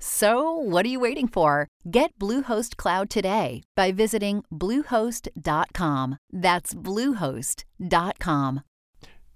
[0.00, 1.66] So, what are you waiting for?
[1.90, 6.18] Get Bluehost Cloud today by visiting Bluehost.com.
[6.32, 8.60] That's Bluehost.com.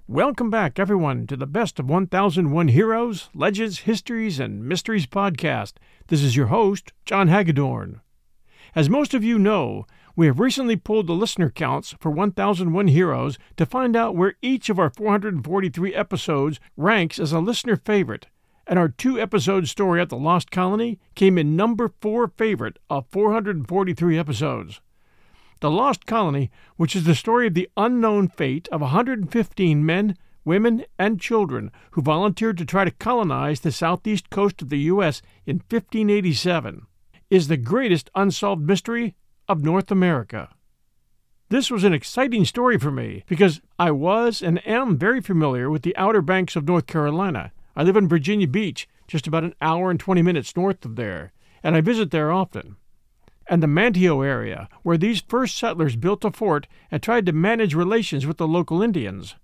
[0.07, 5.75] Welcome back, everyone, to the Best of 1001 Heroes, Legends, Histories, and Mysteries podcast.
[6.07, 8.01] This is your host, John Hagedorn.
[8.77, 13.37] As most of you know, we have recently pulled the listener counts for 1001 Heroes
[13.57, 18.29] to find out where each of our 443 episodes ranks as a listener favorite
[18.67, 23.07] and our two episode story at the Lost Colony came in number four favorite of
[23.11, 24.81] 443 episodes.
[25.61, 30.85] The Lost Colony, which is the story of the unknown fate of 115 men, women,
[30.99, 35.23] and children who volunteered to try to colonize the southeast coast of the U.S.
[35.47, 36.87] in 1587,
[37.31, 39.15] is the greatest unsolved mystery
[39.49, 40.49] of North America.
[41.49, 45.83] This was an exciting story for me because I was and am very familiar with
[45.83, 49.91] the Outer Banks of North Carolina I live in Virginia Beach, just about an hour
[49.91, 52.77] and 20 minutes north of there, and I visit there often.
[53.49, 57.75] And the Manteo area, where these first settlers built a fort and tried to manage
[57.75, 59.37] relations with the local Indians.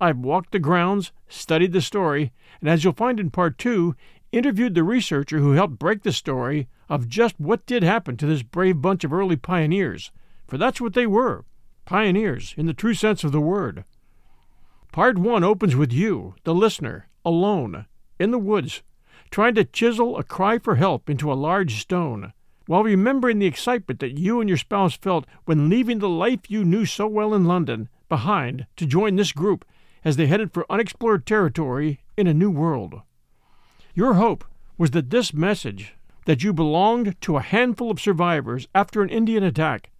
[0.00, 3.96] I've walked the grounds, studied the story, and as you'll find in part two,
[4.32, 8.42] interviewed the researcher who helped break the story of just what did happen to this
[8.42, 10.12] brave bunch of early pioneers.
[10.46, 11.44] For that's what they were
[11.84, 13.82] pioneers, in the true sense of the word.
[14.92, 17.86] Part one opens with you, the listener, alone,
[18.18, 18.82] in the woods,
[19.30, 22.32] trying to chisel a cry for help into a large stone,
[22.66, 26.64] while remembering the excitement that you and your spouse felt when leaving the life you
[26.64, 29.64] knew so well in London behind to join this group
[30.04, 33.00] as they headed for unexplored territory in a new world.
[33.94, 34.44] Your hope
[34.76, 35.94] was that this message
[36.26, 39.90] that you belonged to a handful of survivors after an Indian attack,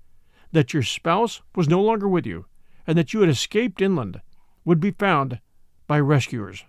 [0.52, 2.46] that your spouse was no longer with you,
[2.86, 4.20] and that you had escaped inland,
[4.64, 5.40] would be found
[5.86, 6.64] by rescuers.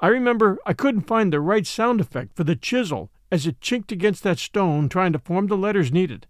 [0.00, 3.92] I remember I couldn't find the right sound effect for the chisel as it chinked
[3.92, 6.26] against that stone trying to form the letters needed,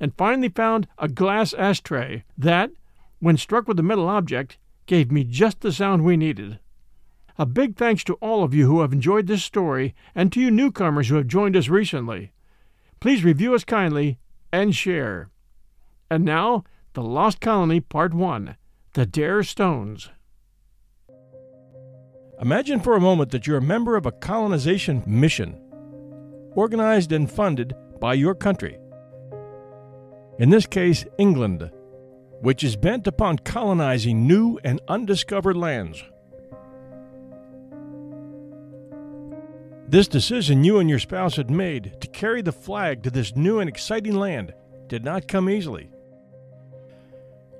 [0.00, 2.70] and finally found a glass ashtray that,
[3.18, 4.56] when struck with a metal object,
[4.86, 6.60] gave me just the sound we needed.
[7.38, 10.50] A big thanks to all of you who have enjoyed this story and to you
[10.50, 12.32] newcomers who have joined us recently.
[13.00, 14.18] Please review us kindly
[14.52, 15.30] and share.
[16.10, 16.64] And now,
[16.94, 18.56] The Lost Colony Part 1
[18.94, 20.10] The Dare Stones.
[22.40, 25.58] Imagine for a moment that you're a member of a colonization mission,
[26.52, 28.78] organized and funded by your country.
[30.38, 31.68] In this case, England,
[32.40, 36.00] which is bent upon colonizing new and undiscovered lands.
[39.88, 43.58] This decision you and your spouse had made to carry the flag to this new
[43.58, 44.54] and exciting land
[44.86, 45.90] did not come easily.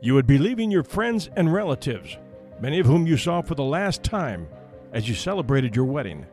[0.01, 2.17] You would be leaving your friends and relatives,
[2.61, 4.47] many of whom you saw for the last time
[4.93, 6.27] as you celebrated your wedding.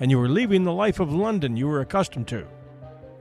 [0.00, 2.46] And you were leaving the life of London you were accustomed to.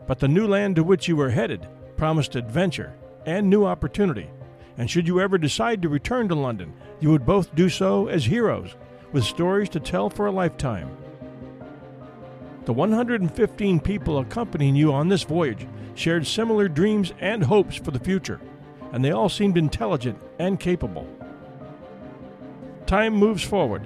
[0.06, 2.94] But the new land to which you were headed promised adventure
[3.25, 4.30] and new opportunity.
[4.78, 8.25] And should you ever decide to return to London, you would both do so as
[8.25, 8.75] heroes,
[9.12, 10.96] with stories to tell for a lifetime.
[12.66, 18.00] The 115 people accompanying you on this voyage shared similar dreams and hopes for the
[18.00, 18.40] future,
[18.91, 21.08] and they all seemed intelligent and capable.
[22.88, 23.86] Time moves forward.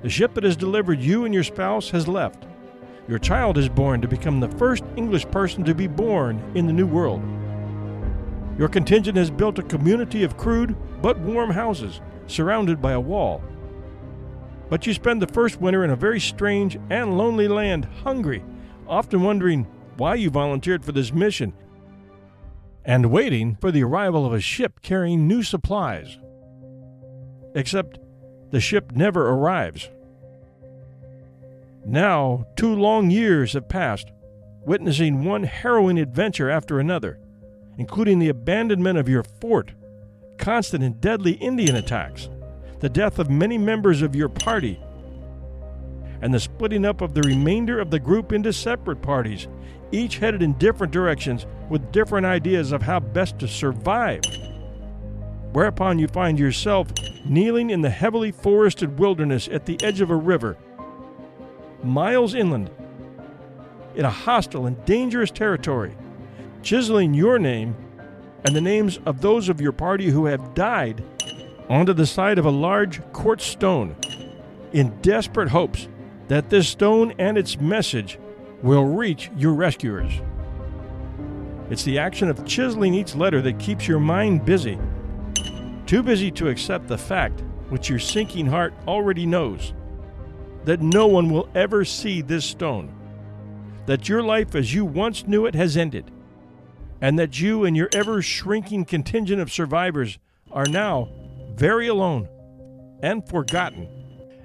[0.00, 2.46] The ship that has delivered you and your spouse has left.
[3.06, 6.72] Your child is born to become the first English person to be born in the
[6.72, 7.22] New World.
[8.56, 13.42] Your contingent has built a community of crude but warm houses surrounded by a wall.
[14.70, 18.42] But you spend the first winter in a very strange and lonely land, hungry,
[18.86, 19.66] often wondering
[19.98, 21.52] why you volunteered for this mission,
[22.86, 26.18] and waiting for the arrival of a ship carrying new supplies
[27.58, 27.98] except
[28.50, 29.88] the ship never arrives.
[31.84, 34.12] Now, two long years have passed,
[34.64, 37.18] witnessing one harrowing adventure after another,
[37.78, 39.72] including the abandonment of your fort,
[40.36, 42.28] constant and deadly Indian attacks,
[42.80, 44.78] the death of many members of your party,
[46.20, 49.48] and the splitting up of the remainder of the group into separate parties,
[49.92, 54.20] each headed in different directions with different ideas of how best to survive.
[55.52, 56.92] Whereupon you find yourself
[57.24, 60.56] kneeling in the heavily forested wilderness at the edge of a river,
[61.82, 62.70] miles inland,
[63.94, 65.96] in a hostile and dangerous territory,
[66.62, 67.76] chiseling your name
[68.44, 71.02] and the names of those of your party who have died
[71.68, 73.96] onto the side of a large quartz stone
[74.72, 75.88] in desperate hopes
[76.28, 78.18] that this stone and its message
[78.62, 80.12] will reach your rescuers.
[81.70, 84.78] It's the action of chiseling each letter that keeps your mind busy,
[85.88, 89.72] too busy to accept the fact, which your sinking heart already knows,
[90.64, 92.94] that no one will ever see this stone,
[93.86, 96.10] that your life as you once knew it has ended,
[97.00, 100.18] and that you and your ever shrinking contingent of survivors
[100.52, 101.08] are now
[101.54, 102.28] very alone
[103.02, 103.88] and forgotten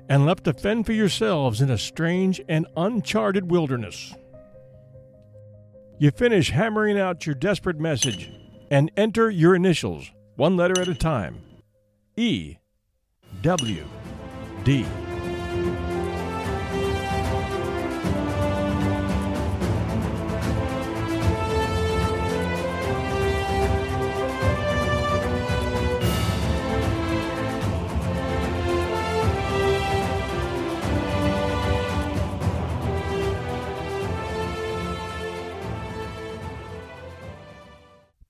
[0.07, 4.13] and left to fend for yourselves in a strange and uncharted wilderness.
[6.00, 8.31] You finish hammering out your desperate message
[8.72, 11.39] and enter your initials, one letter at a time
[12.15, 12.57] E,
[13.41, 13.85] W,
[14.63, 14.85] D.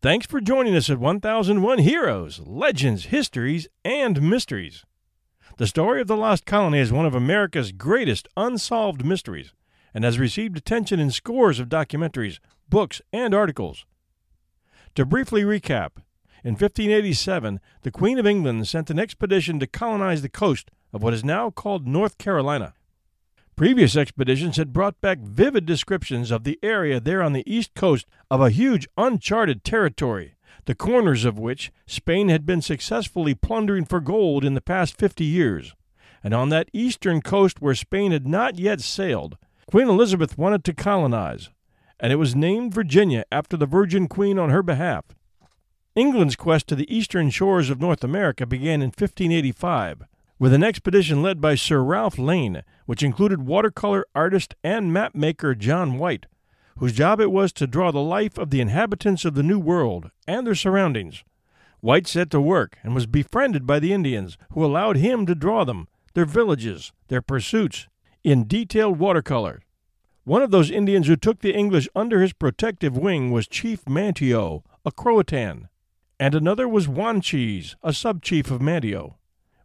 [0.03, 4.83] Thanks for joining us at 1001 Heroes, Legends, Histories, and Mysteries.
[5.55, 9.53] The story of the Lost Colony is one of America's greatest unsolved mysteries
[9.93, 13.85] and has received attention in scores of documentaries, books, and articles.
[14.95, 15.91] To briefly recap,
[16.43, 21.13] in 1587, the Queen of England sent an expedition to colonize the coast of what
[21.13, 22.73] is now called North Carolina.
[23.55, 28.07] Previous expeditions had brought back vivid descriptions of the area there on the east coast
[28.31, 30.33] of a huge uncharted territory,
[30.65, 35.25] the corners of which Spain had been successfully plundering for gold in the past fifty
[35.25, 35.75] years.
[36.23, 40.73] And on that eastern coast where Spain had not yet sailed, Queen Elizabeth wanted to
[40.73, 41.51] colonize,
[41.99, 45.05] and it was named Virginia after the Virgin Queen on her behalf.
[45.95, 50.05] England's quest to the eastern shores of North America began in 1585
[50.43, 55.97] with an expedition led by Sir Ralph Lane, which included watercolor artist and mapmaker John
[55.97, 56.25] White,
[56.79, 60.11] whose job it was to draw the life of the inhabitants of the New World
[60.27, 61.23] and their surroundings.
[61.79, 65.63] White set to work and was befriended by the Indians, who allowed him to draw
[65.63, 67.87] them, their villages, their pursuits,
[68.21, 69.61] in detailed watercolor.
[70.25, 74.63] One of those Indians who took the English under his protective wing was Chief Manteo,
[74.83, 75.69] a Croatan,
[76.19, 79.15] and another was Wanchese, a sub chief of Manteo.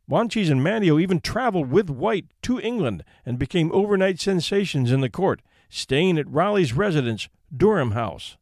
[0.09, 5.11] Wanchese and Manteo even traveled with White to England and became overnight sensations in the
[5.11, 8.39] court, staying at Raleigh's residence, Durham House.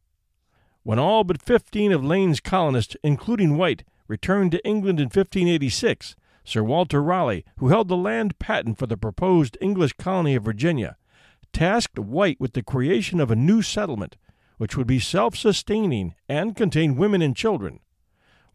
[0.83, 6.15] When all but fifteen of Lane's colonists, including White, returned to England in 1586,
[6.45, 10.95] Sir Walter Raleigh, who held the land patent for the proposed English colony of Virginia,
[11.51, 14.15] tasked White with the creation of a new settlement,
[14.57, 17.81] which would be self sustaining and contain women and children.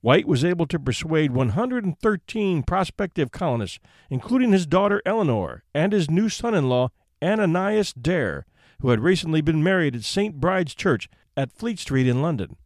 [0.03, 3.79] White was able to persuade 113 prospective colonists,
[4.11, 6.89] including his daughter Eleanor and his new son in law
[7.23, 8.45] Ananias Dare,
[8.81, 10.41] who had recently been married at St.
[10.41, 12.57] Bride's Church at Fleet Street in London.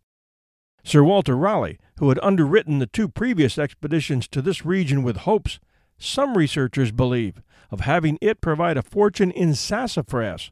[0.83, 5.61] Sir Walter Raleigh, who had underwritten the two previous expeditions to this region with hopes,
[5.99, 10.51] some researchers believe, of having it provide a fortune in sassafras,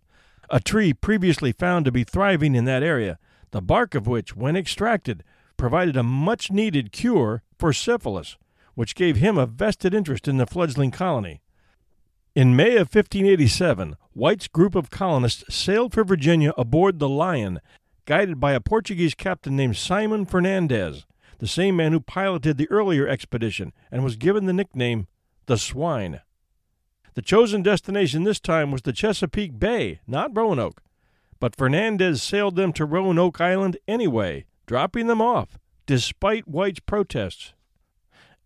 [0.50, 3.18] a tree previously found to be thriving in that area,
[3.52, 5.24] the bark of which, when extracted,
[5.56, 8.36] provided a much needed cure for syphilis,
[8.74, 11.40] which gave him a vested interest in the fledgling colony.
[12.34, 17.60] In May of 1587, White's group of colonists sailed for Virginia aboard the Lion,
[18.06, 21.06] guided by a Portuguese captain named Simon Fernandez,
[21.38, 25.06] the same man who piloted the earlier expedition and was given the nickname
[25.46, 26.20] the Swine.
[27.14, 30.82] The chosen destination this time was the Chesapeake Bay, not Roanoke,
[31.38, 37.52] but Fernandez sailed them to Roanoke Island anyway, dropping them off, despite White's protests.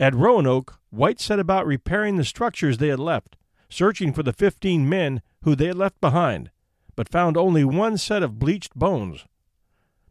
[0.01, 3.37] At Roanoke, White set about repairing the structures they had left,
[3.69, 6.51] searching for the fifteen men who they had left behind,
[6.97, 9.25] but found only one set of bleached bones.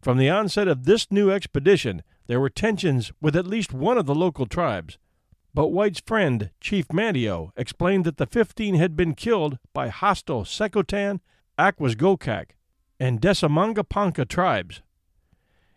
[0.01, 4.05] From the onset of this new expedition, there were tensions with at least one of
[4.05, 4.97] the local tribes,
[5.53, 11.19] but White's friend, Chief Manteo, explained that the fifteen had been killed by hostile Secotan,
[11.57, 12.51] Aquascogoc,
[12.99, 14.81] and Dasamongueponke tribes.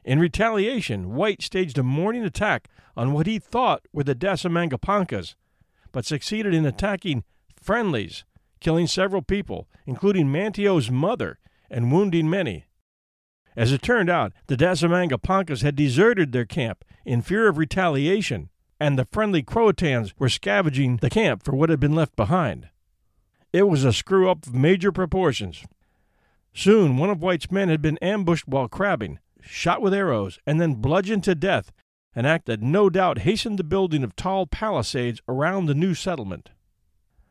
[0.05, 5.35] In retaliation, White staged a morning attack on what he thought were the Dasamongueponkas,
[5.93, 7.25] but succeeded in attacking
[7.61, 8.25] friendlies,
[8.61, 11.39] killing several people, including Manteo's mother,
[11.71, 12.67] and wounding many.
[13.57, 18.99] As it turned out, the Dasamongueponkas had deserted their camp in fear of retaliation, and
[18.99, 22.69] the friendly Croatans were scavenging the camp for what had been left behind.
[23.53, 25.65] It was a screw up of major proportions.
[26.55, 30.75] Soon one of White's men had been ambushed while crabbing, shot with arrows, and then
[30.75, 31.73] bludgeoned to death,
[32.15, 36.51] an act that no doubt hastened the building of tall palisades around the new settlement.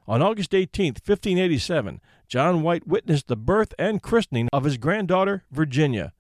[0.08, 6.13] On August 18, 1587, John White witnessed the birth and christening of his granddaughter, Virginia.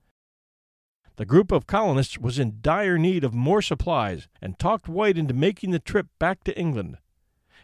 [1.15, 5.33] The group of colonists was in dire need of more supplies and talked White into
[5.33, 6.97] making the trip back to England.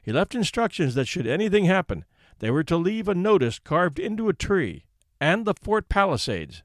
[0.01, 2.05] He left instructions that should anything happen,
[2.39, 4.83] they were to leave a notice carved into a tree
[5.21, 6.63] and the fort palisades,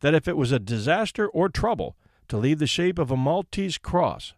[0.00, 1.96] that if it was a disaster or trouble,
[2.28, 4.34] to leave the shape of a Maltese cross.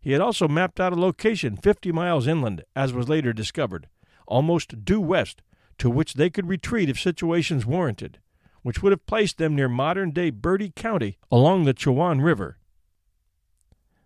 [0.00, 3.88] He had also mapped out a location 50 miles inland, as was later discovered,
[4.26, 5.42] almost due west,
[5.78, 8.18] to which they could retreat if situations warranted,
[8.62, 12.58] which would have placed them near modern day Bertie County along the Chowan River.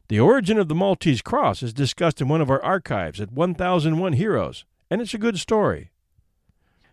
[0.09, 4.15] The origin of the Maltese cross is discussed in one of our archives at 1001
[4.15, 5.91] Heroes, and it's a good story.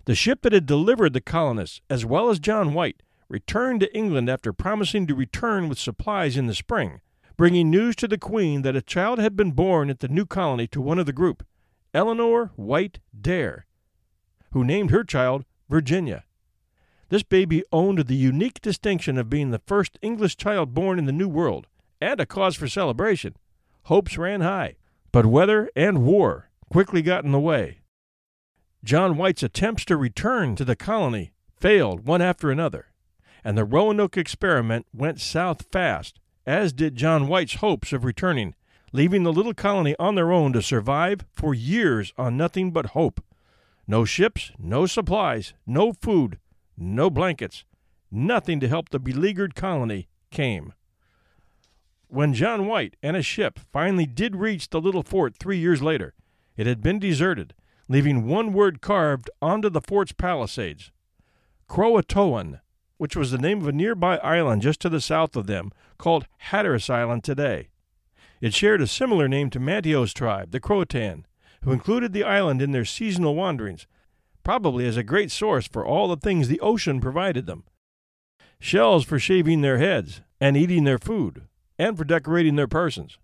[0.06, 4.30] The ship that had delivered the colonists, as well as John White, returned to England
[4.30, 7.00] after promising to return with supplies in the spring,
[7.38, 10.68] bringing news to the Queen that a child had been born at the new colony
[10.68, 11.46] to one of the group,
[11.94, 13.66] Eleanor White Dare,
[14.52, 16.26] who named her child Virginia.
[17.10, 21.12] This baby owned the unique distinction of being the first English child born in the
[21.12, 21.68] New World,
[22.02, 23.36] and a cause for celebration.
[23.84, 24.76] Hopes ran high,
[25.12, 27.80] but weather and war quickly got in the way.
[28.84, 32.88] John White's attempts to return to the colony failed one after another,
[33.44, 38.56] and the Roanoke experiment went south fast, as did John White's hopes of returning,
[38.92, 43.24] leaving the little colony on their own to survive for years on nothing but hope.
[43.88, 46.40] No ships, no supplies, no food,
[46.78, 47.64] no blankets,
[48.12, 50.74] nothing to help the beleaguered colony came.
[52.08, 56.14] When John White and a ship finally did reach the little fort three years later,
[56.58, 57.54] it had been deserted
[57.90, 60.92] leaving one word carved onto the fort's palisades
[61.68, 62.62] Croatoan,
[63.00, 66.28] which was the name of a nearby island just to the south of them, called
[66.38, 67.70] Hatteras Island today.
[68.40, 71.26] It shared a similar name to Manteo's tribe, the Croatan,
[71.64, 73.88] who included the island in their seasonal wanderings,
[74.44, 77.64] probably as a great source for all the things the ocean provided them
[78.60, 81.44] shells for shaving their heads and eating their food,
[81.78, 83.18] and for decorating their persons,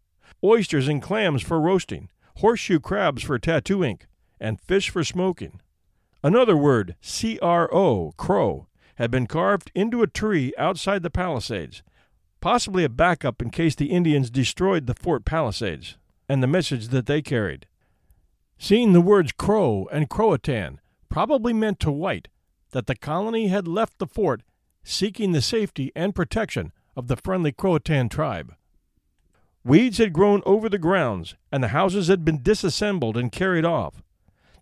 [0.43, 4.07] oysters and clams for roasting, horseshoe crabs for tattoo ink,
[4.39, 5.59] and fish for smoking.
[6.23, 11.83] Another word, C R O, crow, had been carved into a tree outside the palisades,
[12.41, 15.97] possibly a backup in case the Indians destroyed the fort palisades
[16.27, 17.67] and the message that they carried.
[18.57, 22.29] Seeing the words crow and croatan probably meant to White
[22.71, 24.41] that the colony had left the fort
[24.85, 28.53] seeking the safety and protection of the friendly Croatan tribe.
[29.63, 34.03] Weeds had grown over the grounds, and the houses had been disassembled and carried off.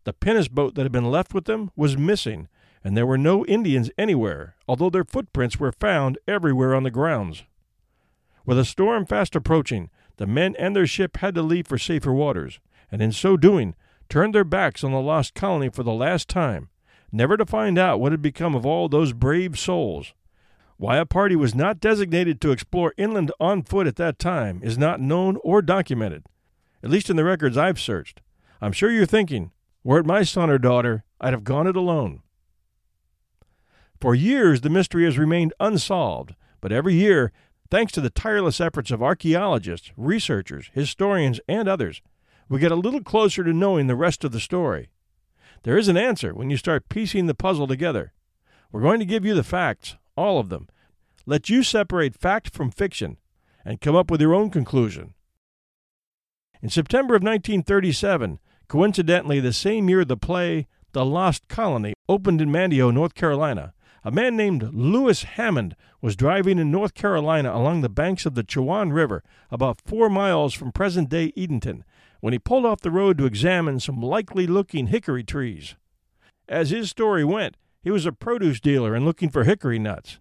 [0.06, 2.48] The pinnace boat that had been left with them was missing,
[2.84, 7.44] and there were no Indians anywhere, although their footprints were found everywhere on the grounds.
[8.46, 12.12] With a storm fast approaching, the men and their ship had to leave for safer
[12.12, 12.60] waters,
[12.92, 13.76] and in so doing,
[14.10, 16.70] turned their backs on the lost colony for the last time,
[17.12, 20.14] never to find out what had become of all those brave souls.
[20.78, 24.78] Why a party was not designated to explore inland on foot at that time is
[24.78, 26.26] not known or documented,
[26.84, 28.22] at least in the records I've searched.
[28.60, 29.52] I'm sure you're thinking,
[29.84, 32.23] were it my son or daughter, I'd have gone it alone.
[34.04, 37.32] For years, the mystery has remained unsolved, but every year,
[37.72, 42.02] thanks to the tireless efforts of archaeologists, researchers, historians, and others,
[42.50, 44.90] we get a little closer to knowing the rest of the story.
[45.62, 48.12] There is an answer when you start piecing the puzzle together.
[48.74, 50.68] We're going to give you the facts, all of them.
[51.26, 53.16] Let you separate fact from fiction
[53.64, 55.14] and come up with your own conclusion.
[56.62, 62.50] In September of 1937, Coincidentally, the same year the play The Lost Colony opened in
[62.50, 67.90] Manteo, North Carolina, a man named Lewis Hammond was driving in North Carolina along the
[67.90, 71.86] banks of the Chowan River, about four miles from present day Edenton,
[72.20, 75.76] when he pulled off the road to examine some likely looking hickory trees.
[76.50, 80.20] As his story went, he was a produce dealer and looking for hickory nuts.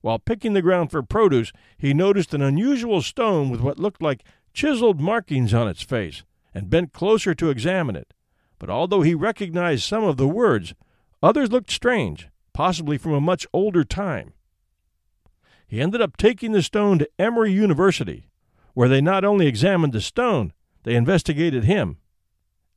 [0.00, 4.22] While picking the ground for produce, he noticed an unusual stone with what looked like
[4.52, 6.22] chiseled markings on its face
[6.54, 8.14] and bent closer to examine it.
[8.58, 10.74] But although he recognized some of the words,
[11.22, 14.32] others looked strange, possibly from a much older time.
[15.68, 18.30] He ended up taking the stone to Emory University,
[18.74, 21.98] where they not only examined the stone, they investigated him.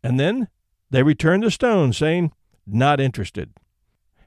[0.04, 0.50] And then
[0.92, 2.32] They returned the stone, saying,
[2.68, 3.54] Not interested.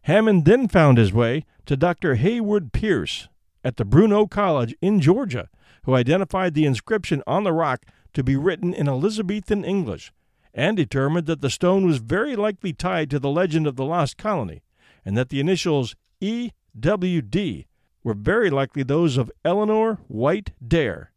[0.02, 2.16] Hammond then found his way to Dr.
[2.16, 3.28] Hayward Pierce
[3.62, 5.48] at the Brenau College in Georgia,
[5.84, 10.12] who identified the inscription on the rock to be written in Elizabethan English
[10.52, 14.18] and determined that the stone was very likely tied to the legend of the lost
[14.18, 14.64] colony
[15.04, 17.66] and that the initials EWD
[18.02, 21.12] were very likely those of Eleanor White Dare.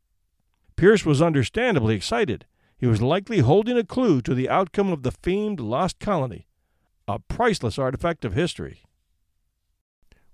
[0.75, 2.46] Pierce was understandably excited.
[2.77, 6.48] He was likely holding a clue to the outcome of the famed lost colony,
[7.08, 8.84] a priceless artifact of history.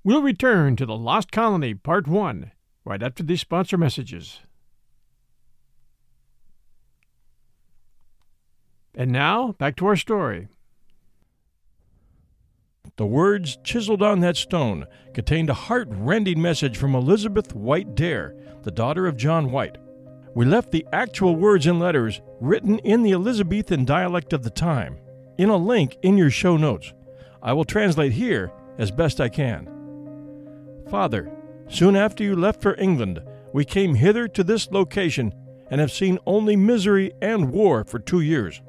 [0.04, 2.52] We'll return to the Lost Colony, Part 1,
[2.84, 4.42] right after these sponsor messages.
[8.94, 10.50] And now, back to our story.
[12.96, 14.86] The words chiseled on that stone
[15.16, 19.80] contained a heart rending message from Elizabeth White Dare, the daughter of John White.
[20.36, 25.00] We left the actual words and letters written in the Elizabethan dialect of the time
[25.40, 26.94] in a link in your show notes.
[27.42, 29.68] I will translate here as best I can.
[30.88, 31.32] Father,
[31.70, 33.24] soon after you left for England,
[33.54, 35.34] we came hither to this location
[35.72, 38.62] and have seen only misery and war for two years.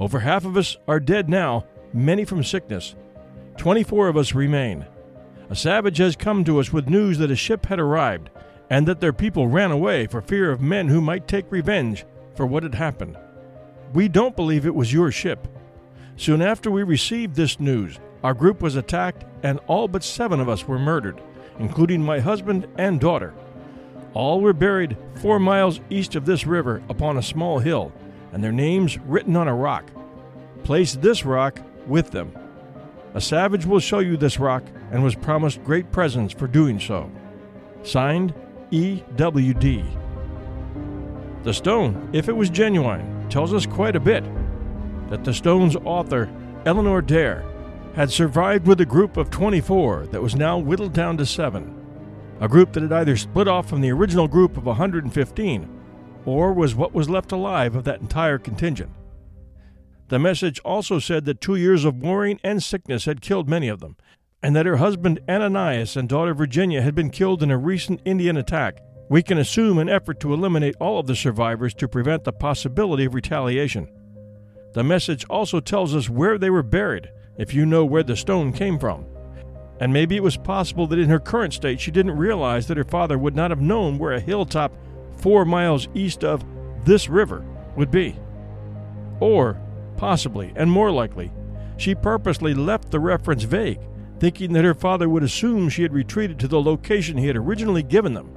[0.00, 2.96] Over half of us are dead now, many from sickness.
[3.62, 4.84] 24 of us remain.
[5.48, 8.28] A savage has come to us with news that a ship had arrived
[8.68, 12.04] and that their people ran away for fear of men who might take revenge
[12.34, 13.16] for what had happened.
[13.94, 15.46] We don't believe it was your ship.
[16.16, 20.48] Soon after we received this news, our group was attacked and all but seven of
[20.48, 21.22] us were murdered,
[21.60, 23.32] including my husband and daughter.
[24.12, 27.92] All were buried four miles east of this river upon a small hill,
[28.32, 29.88] and their names written on a rock.
[30.64, 32.32] Place this rock with them.
[33.14, 37.10] A savage will show you this rock and was promised great presents for doing so.
[37.82, 38.32] Signed,
[38.70, 39.84] E.W.D.
[41.42, 44.24] The stone, if it was genuine, tells us quite a bit.
[45.10, 46.30] That the stone's author,
[46.64, 47.44] Eleanor Dare,
[47.94, 51.78] had survived with a group of 24 that was now whittled down to seven.
[52.40, 55.68] A group that had either split off from the original group of 115
[56.24, 58.90] or was what was left alive of that entire contingent.
[60.12, 63.80] The message also said that two years of warring and sickness had killed many of
[63.80, 63.96] them,
[64.42, 68.36] and that her husband Ananias and daughter Virginia had been killed in a recent Indian
[68.36, 68.82] attack.
[69.08, 73.06] We can assume an effort to eliminate all of the survivors to prevent the possibility
[73.06, 73.88] of retaliation.
[74.74, 78.52] The message also tells us where they were buried, if you know where the stone
[78.52, 79.06] came from.
[79.80, 82.84] And maybe it was possible that in her current state she didn't realize that her
[82.84, 84.74] father would not have known where a hilltop
[85.16, 86.44] four miles east of
[86.84, 87.42] this river
[87.76, 88.14] would be.
[89.18, 89.58] Or
[89.96, 91.30] Possibly, and more likely,
[91.76, 93.80] she purposely left the reference vague,
[94.18, 97.82] thinking that her father would assume she had retreated to the location he had originally
[97.82, 98.30] given them,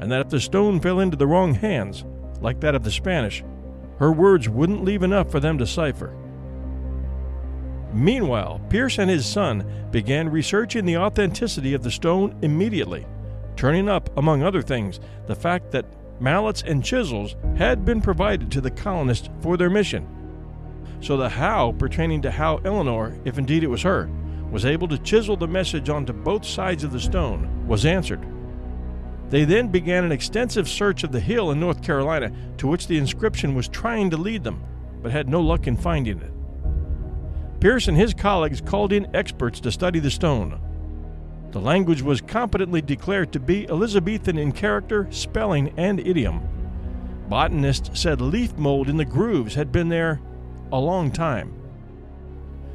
[0.00, 2.04] and that if the stone fell into the wrong hands,
[2.40, 3.44] like that of the Spanish,
[3.98, 6.16] her words wouldn't leave enough for them to cipher.
[7.92, 13.06] Meanwhile, Pierce and his son began researching the authenticity of the stone immediately,
[13.56, 15.86] turning up, among other things, the fact that
[16.20, 20.06] mallets and chisels had been provided to the colonists for their mission
[21.00, 24.10] so the how pertaining to how Eleanor, if indeed it was her,
[24.50, 28.24] was able to chisel the message onto both sides of the stone was answered.
[29.30, 32.98] They then began an extensive search of the hill in North Carolina to which the
[32.98, 34.62] inscription was trying to lead them,
[35.02, 37.60] but had no luck in finding it.
[37.60, 40.60] Pierce and his colleagues called in experts to study the stone.
[41.52, 46.40] The language was competently declared to be Elizabethan in character, spelling, and idiom.
[47.28, 50.20] Botanists said leaf mold in the grooves had been there
[50.72, 51.52] a long time.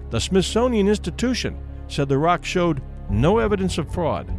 [0.10, 4.32] The Smithsonian Institution said the rock showed no evidence of fraud.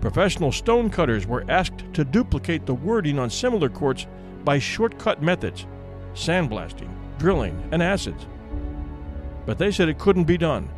[0.00, 4.06] Professional stonecutters were asked to duplicate the wording on similar quartz
[4.44, 5.66] by shortcut methods
[6.14, 8.26] sandblasting, drilling, and acids.
[9.46, 10.68] But they said it couldn't be done.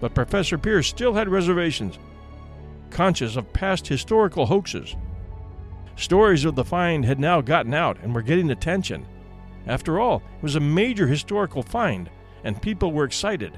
[0.00, 1.98] But Professor Pierce still had reservations,
[2.90, 4.96] conscious of past historical hoaxes.
[5.96, 9.06] Stories of the find had now gotten out and were getting attention.
[9.68, 12.10] After all, it was a major historical find,
[12.42, 13.52] and people were excited.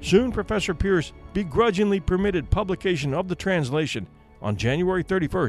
[0.00, 4.06] Soon, Professor Pierce begrudgingly permitted publication of the translation
[4.40, 5.42] on January 31,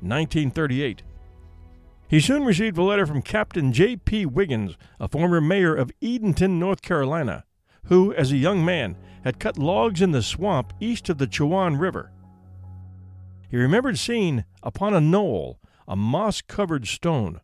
[0.00, 1.02] 1938.
[2.08, 4.26] He soon received a letter from Captain J.P.
[4.26, 7.44] Wiggins, a former mayor of Edenton, North Carolina,
[7.84, 11.78] who, as a young man, had cut logs in the swamp east of the Chowan
[11.78, 12.10] River.
[13.48, 17.40] He remembered seeing upon a knoll a moss covered stone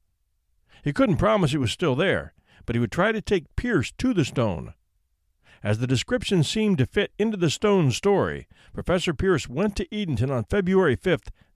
[0.86, 2.32] he couldn't promise it was still there,
[2.64, 4.72] but he would try to take Pierce to the stone.
[5.60, 10.30] As the description seemed to fit into the stone story, Professor Pierce went to Edenton
[10.30, 11.04] on February 5,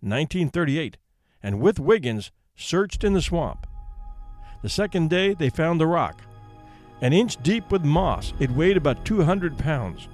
[0.00, 0.96] 1938,
[1.44, 3.68] and with Wiggins searched in the swamp.
[4.62, 6.22] The second day they found the rock.
[7.00, 10.08] An inch deep with moss, it weighed about 200 pounds.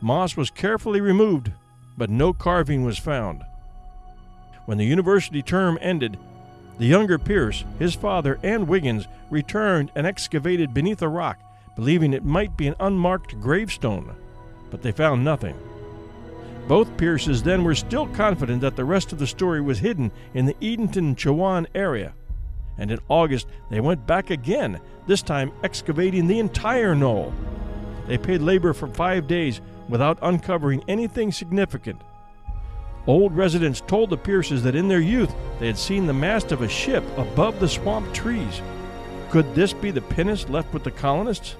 [0.00, 1.52] Moss was carefully removed,
[1.96, 3.42] but no carving was found.
[4.66, 6.18] When the university term ended,
[6.80, 11.38] the younger Pierce, his father, and Wiggins returned and excavated beneath a rock,
[11.76, 14.16] believing it might be an unmarked gravestone,
[14.70, 15.54] but they found nothing.
[16.68, 20.46] Both Pierces then were still confident that the rest of the story was hidden in
[20.46, 22.14] the Edenton Chowan area.
[22.78, 27.34] And in August, they went back again, this time excavating the entire knoll.
[28.06, 32.00] They paid labor for five days without uncovering anything significant.
[33.10, 36.62] Old residents told the Pierces that in their youth they had seen the mast of
[36.62, 38.62] a ship above the swamp trees.
[39.30, 41.56] Could this be the pinnace left with the colonists?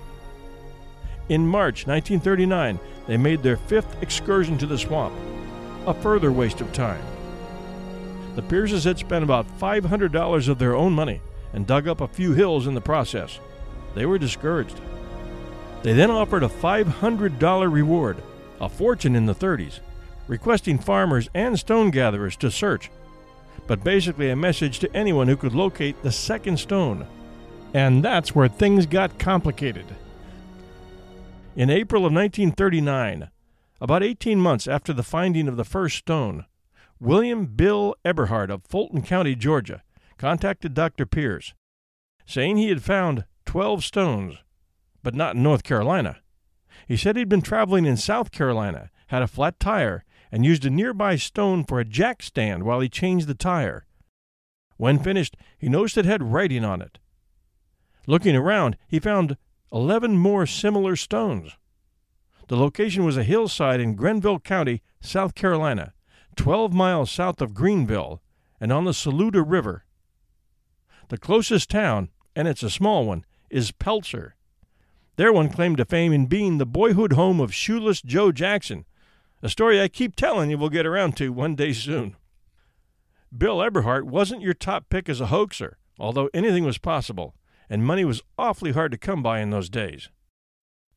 [1.28, 5.12] In March 1939, they made their fifth excursion to the swamp,
[5.88, 7.02] a further waste of time.
[8.36, 11.20] The Pierces had spent about $500 of their own money
[11.52, 13.40] and dug up a few hills in the process.
[13.96, 14.80] They were discouraged.
[15.82, 18.22] They then offered a $500 reward,
[18.60, 19.80] a fortune in the 30s,
[20.30, 22.88] requesting farmers and stone gatherers to search,
[23.66, 27.04] but basically a message to anyone who could locate the second stone.
[27.74, 29.86] And that's where things got complicated.
[31.56, 33.28] In April of 1939,
[33.80, 36.46] about 18 months after the finding of the first stone,
[37.00, 39.82] William Bill Eberhart of Fulton County, Georgia,
[40.16, 41.06] contacted Dr.
[41.06, 41.54] Pierce,
[42.24, 44.36] saying he had found 12 stones,
[45.02, 46.18] but not in North Carolina.
[46.86, 50.70] He said he'd been traveling in South Carolina, had a flat tire, and used a
[50.70, 53.86] nearby stone for a jack stand while he changed the tire.
[54.76, 56.98] When finished, he noticed it had writing on it.
[58.06, 59.36] Looking around, he found
[59.72, 61.52] 11 more similar stones.
[62.48, 65.92] The location was a hillside in Greenville County, South Carolina,
[66.36, 68.22] 12 miles south of Greenville,
[68.60, 69.84] and on the Saluda River.
[71.08, 74.32] The closest town, and it's a small one, is Pelzer.
[75.16, 78.86] Their one claimed to fame in being the boyhood home of shoeless Joe Jackson,
[79.42, 82.16] a story I keep telling you we'll get around to one day soon.
[83.36, 87.34] Bill Eberhart wasn't your top pick as a hoaxer, although anything was possible
[87.70, 90.10] and money was awfully hard to come by in those days.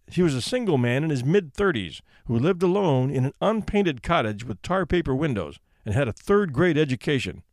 [0.07, 4.01] He was a single man in his mid thirties who lived alone in an unpainted
[4.01, 7.43] cottage with tar paper windows and had a third grade education.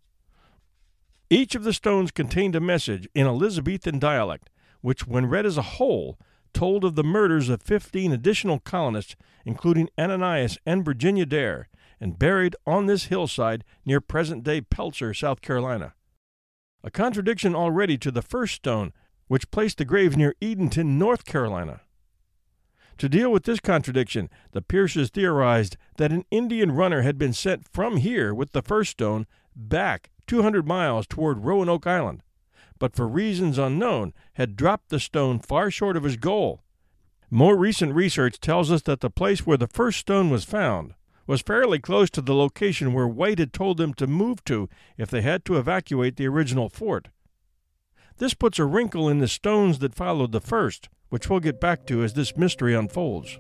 [1.28, 4.50] Each of the stones contained a message in Elizabethan dialect,
[4.80, 6.18] which, when read as a whole,
[6.52, 11.68] told of the murders of 15 additional colonists, including Ananias and Virginia Dare,
[12.00, 15.94] and buried on this hillside near present day Pelzer, South Carolina.
[16.82, 18.92] A contradiction already to the first stone
[19.28, 21.82] which placed the grave near Edenton, North Carolina.
[22.98, 27.68] To deal with this contradiction, the Pierces theorized that an Indian runner had been sent
[27.72, 32.22] from here with the first stone back 200 miles toward Roanoke Island,
[32.80, 36.64] but for reasons unknown had dropped the stone far short of his goal.
[37.30, 40.94] More recent research tells us that the place where the first stone was found
[41.28, 45.10] was fairly close to the location where White had told them to move to if
[45.10, 47.06] they had to evacuate the original fort.
[48.18, 51.86] This puts a wrinkle in the stones that followed the first, which we'll get back
[51.86, 53.38] to as this mystery unfolds.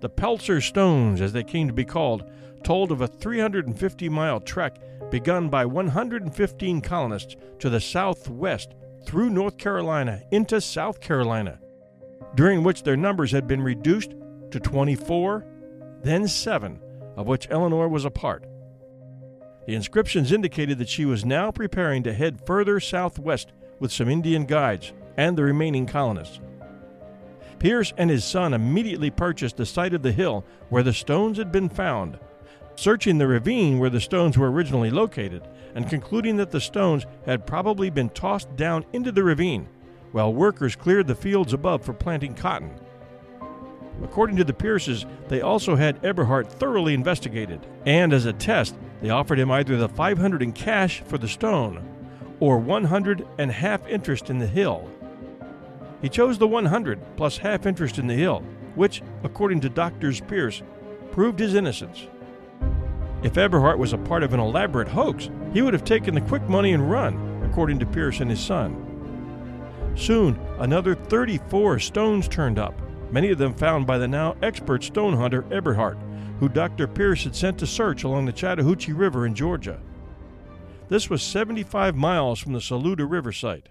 [0.00, 2.24] The Pelzer stones, as they came to be called,
[2.64, 4.78] told of a 350 mile trek
[5.10, 11.58] begun by 115 colonists to the southwest through North Carolina into South Carolina,
[12.34, 14.14] during which their numbers had been reduced
[14.50, 15.44] to 24,
[16.02, 16.80] then 7,
[17.16, 18.44] of which Eleanor was a part.
[19.66, 24.44] The inscriptions indicated that she was now preparing to head further southwest with some Indian
[24.44, 26.40] guides and the remaining colonists.
[27.58, 31.50] Pierce and his son immediately purchased the site of the hill where the stones had
[31.50, 32.18] been found,
[32.78, 35.42] searching the ravine where the stones were originally located,
[35.74, 39.68] and concluding that the stones had probably been tossed down into the ravine
[40.12, 42.70] while workers cleared the fields above for planting cotton.
[44.04, 49.10] According to the Pierces, they also had Eberhart thoroughly investigated, and as a test, they
[49.10, 51.84] offered him either the 500 in cash for the stone
[52.38, 54.88] or 100 and half interest in the hill.
[56.00, 58.44] He chose the 100 plus half interest in the hill,
[58.76, 60.62] which, according to Doctors Pierce,
[61.10, 62.06] proved his innocence.
[63.22, 66.48] If Eberhart was a part of an elaborate hoax, he would have taken the quick
[66.48, 68.84] money and run, according to Pierce and his son.
[69.96, 75.14] Soon, another 34 stones turned up, many of them found by the now expert stone
[75.14, 75.98] hunter Eberhart,
[76.38, 76.86] who Dr.
[76.86, 79.80] Pierce had sent to search along the Chattahoochee River in Georgia.
[80.88, 83.68] This was 75 miles from the Saluda River site.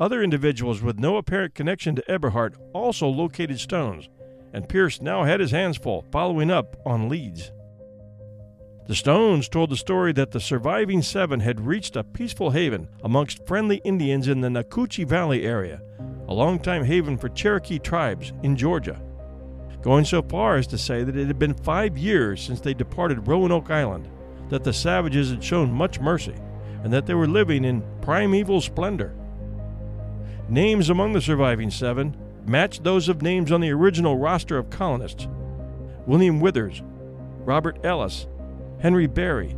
[0.00, 4.08] Other individuals with no apparent connection to Eberhart also located stones,
[4.54, 7.52] and Pierce now had his hands full following up on leads.
[8.86, 13.44] The stones told the story that the surviving seven had reached a peaceful haven amongst
[13.44, 15.82] friendly Indians in the Nacoochee Valley area,
[16.28, 19.02] a longtime haven for Cherokee tribes in Georgia,
[19.82, 23.26] going so far as to say that it had been five years since they departed
[23.26, 24.08] Roanoke Island,
[24.50, 26.36] that the savages had shown much mercy,
[26.84, 29.12] and that they were living in primeval splendor.
[30.48, 35.26] Names among the surviving seven matched those of names on the original roster of colonists
[36.06, 36.84] William Withers,
[37.44, 38.28] Robert Ellis,
[38.78, 39.56] Henry Berry,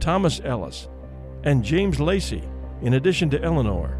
[0.00, 0.88] Thomas Ellis,
[1.44, 2.42] and James Lacey,
[2.82, 3.98] in addition to Eleanor.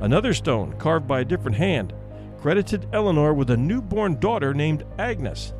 [0.00, 1.92] Another stone, carved by a different hand,
[2.40, 5.52] credited Eleanor with a newborn daughter named Agnes.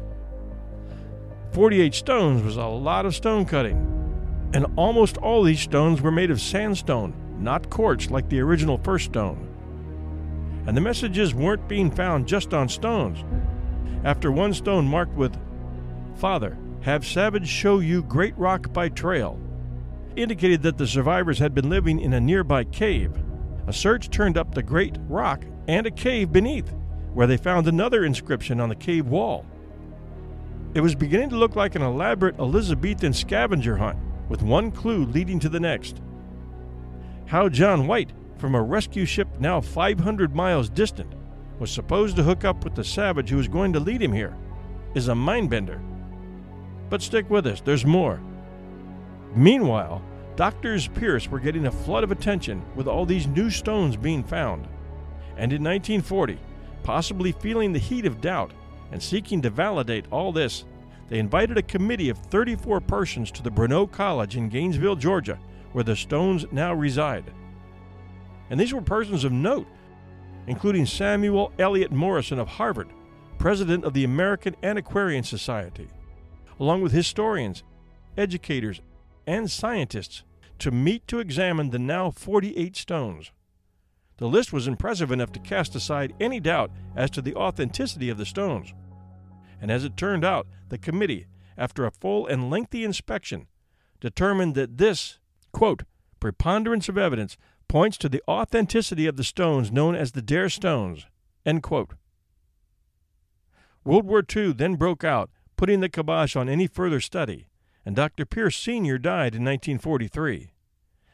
[1.53, 3.77] 48 stones was a lot of stone cutting,
[4.55, 9.07] and almost all these stones were made of sandstone, not quartz like the original first
[9.07, 9.45] stone.
[10.67, 13.25] And the messages weren't being found just on stones.
[14.05, 15.37] After one stone marked with,
[16.17, 19.39] Father, have Savage show you Great Rock by trail,
[20.17, 23.13] indicated that the survivors had been living in a nearby cave.
[23.67, 26.73] A search turned up the Great Rock and a cave beneath,
[27.13, 29.45] where they found another inscription on the cave wall.
[30.75, 35.39] It was beginning to look like an elaborate Elizabethan scavenger hunt, with one clue leading
[35.41, 36.01] to the next.
[37.27, 41.13] How John White from a rescue ship now 500 miles distant,
[41.59, 44.37] was supposed to hook up with the savage who was going to lead him here,
[44.95, 45.81] is a mind bender.
[46.91, 48.21] But stick with us, there's more.
[49.35, 50.03] Meanwhile,
[50.37, 54.67] doctors Pierce were getting a flood of attention with all these new stones being found.
[55.37, 56.39] And in 1940,
[56.83, 58.53] possibly feeling the heat of doubt
[58.91, 60.65] and seeking to validate all this,
[61.09, 65.39] they invited a committee of 34 persons to the Brenau College in Gainesville, Georgia,
[65.73, 67.25] where the stones now reside
[68.51, 69.67] and these were persons of note,
[70.47, 72.89] including Samuel Eliot Morison of Harvard,
[73.39, 75.89] president of the American Antiquarian Society,
[76.59, 77.63] along with historians,
[78.17, 78.81] educators,
[79.27, 80.25] and scientists
[80.59, 83.31] to meet to examine the now 48 stones.
[84.17, 88.19] The list was impressive enough to cast aside any doubt as to the authenticity of
[88.19, 88.75] the stones.
[89.61, 93.47] And as it turned out, the committee, after a full and lengthy inspection,
[94.01, 95.19] determined that this,
[95.53, 95.85] quote,
[96.21, 97.37] preponderance of evidence
[97.69, 101.07] points to the authenticity of the stones known as the Dare Stones.
[103.85, 107.49] World War II then broke out, putting the kibosh on any further study,
[107.85, 108.25] and Dr.
[108.25, 108.97] Pierce Sr.
[108.97, 110.53] died in 1943.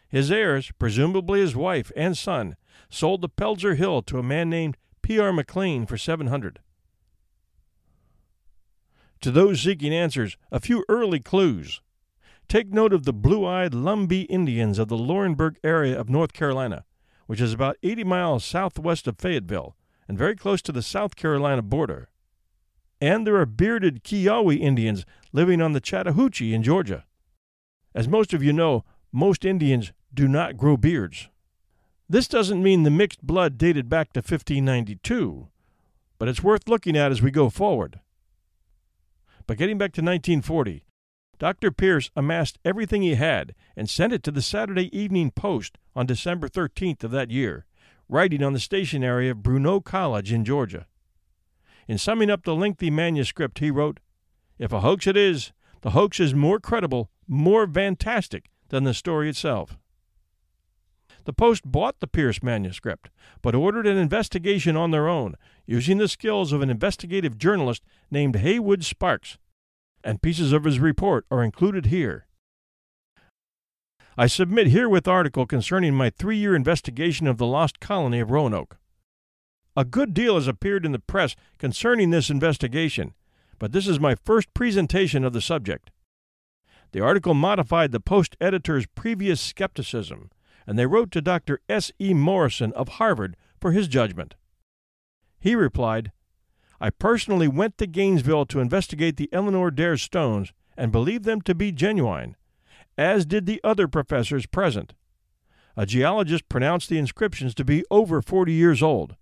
[0.09, 2.55] His heirs, presumably his wife and son,
[2.89, 5.33] sold the Pelzer Hill to a man named P.R.
[5.33, 6.61] McLean for 700.
[9.23, 11.81] To those seeking answers, a few early clues.
[12.47, 16.85] Take note of the blue eyed Lumbee Indians of the Laurinburg area of North Carolina,
[17.27, 19.75] which is about 80 miles southwest of Fayetteville
[20.07, 22.11] and very close to the South Carolina border.
[23.05, 27.05] And there are bearded Kiowa Indians living on the Chattahoochee in Georgia.
[27.95, 31.29] As most of you know, most Indians do not grow beards.
[32.09, 35.49] This doesn't mean the mixed blood dated back to 1592,
[36.19, 38.01] but it's worth looking at as we go forward.
[39.47, 40.87] But getting back to 1940,
[41.39, 41.71] Dr.
[41.73, 46.49] Pierce amassed everything he had and sent it to the Saturday Evening Post on December
[46.49, 47.67] 13th of that year,
[48.09, 50.87] writing on the stationery of Brenau College in Georgia.
[51.87, 54.01] In summing up the lengthy manuscript, he wrote,
[54.59, 59.29] If a hoax it is, the hoax is more credible, more fantastic than the story
[59.29, 59.77] itself.
[61.25, 66.09] The Post bought the Pierce manuscript, but ordered an investigation on their own, using the
[66.09, 69.39] skills of an investigative journalist named Haywood Sparks,
[70.03, 72.27] and pieces of his report are included here.
[74.17, 78.77] I submit herewith article concerning my three year investigation of the lost colony of Roanoke.
[79.77, 83.15] A good deal has appeared in the press concerning this investigation,
[83.59, 85.91] but this is my first presentation of the subject.
[86.93, 90.31] The article modified the Post editor's previous skepticism,
[90.65, 91.61] and they wrote to Dr.
[91.69, 91.91] S.
[92.01, 92.15] E.
[92.15, 94.37] Morrison of Harvard for his judgment.
[95.41, 96.13] He replied,
[96.81, 101.55] I personally went to Gainesville to investigate the Eleanor Dare stones and believed them to
[101.55, 102.37] be genuine,
[102.97, 104.95] as did the other professors present.
[105.77, 109.17] A geologist pronounced the inscriptions to be over 40 years old.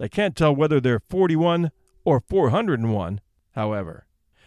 [0.00, 1.72] They can't tell whether they're 41
[2.06, 4.06] or 401, however.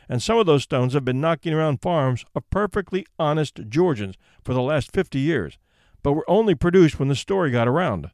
[0.10, 4.56] And some of those stones have been knocking around farms of perfectly honest Georgians for
[4.56, 5.60] the last 50 years,
[6.02, 8.10] but were only produced when the story got around.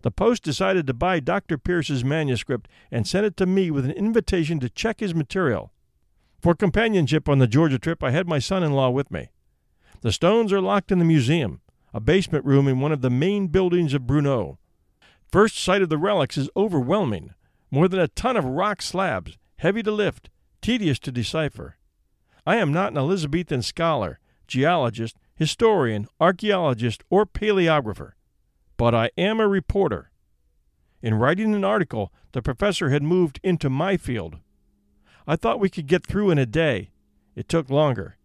[0.00, 1.58] The Post decided to buy Dr.
[1.58, 5.72] Pierce's manuscript and sent it to me with an invitation to check his material.
[6.40, 9.28] For companionship on the Georgia trip, I had my son in law with me.
[10.00, 11.60] The stones are locked in the museum,
[11.92, 14.56] a basement room in one of the main buildings of Brenau.
[15.34, 17.34] First sight of the relics is overwhelming.
[17.68, 20.30] More than a ton of rock slabs, heavy to lift,
[20.62, 21.76] tedious to decipher.
[22.46, 28.12] I am not an Elizabethan scholar, geologist, historian, archaeologist, or paleographer
[28.76, 30.12] but I am a reporter.
[31.02, 34.38] In writing an article, the professor had moved into my field.
[35.26, 36.90] I thought we could get through in a day.
[37.34, 38.18] It took longer.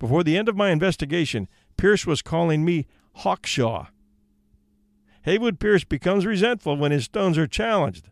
[0.00, 3.90] Before the end of my investigation, Pierce was calling me Hawkshaw.
[5.28, 8.08] Heywood Pierce becomes resentful when his stones are challenged.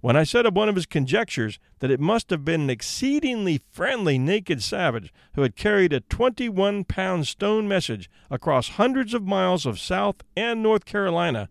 [0.00, 3.60] When I said of one of his conjectures that it must have been an exceedingly
[3.72, 9.66] friendly naked savage who had carried a 21 pound stone message across hundreds of miles
[9.66, 11.48] of South and North Carolina,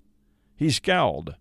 [0.56, 1.36] he scowled.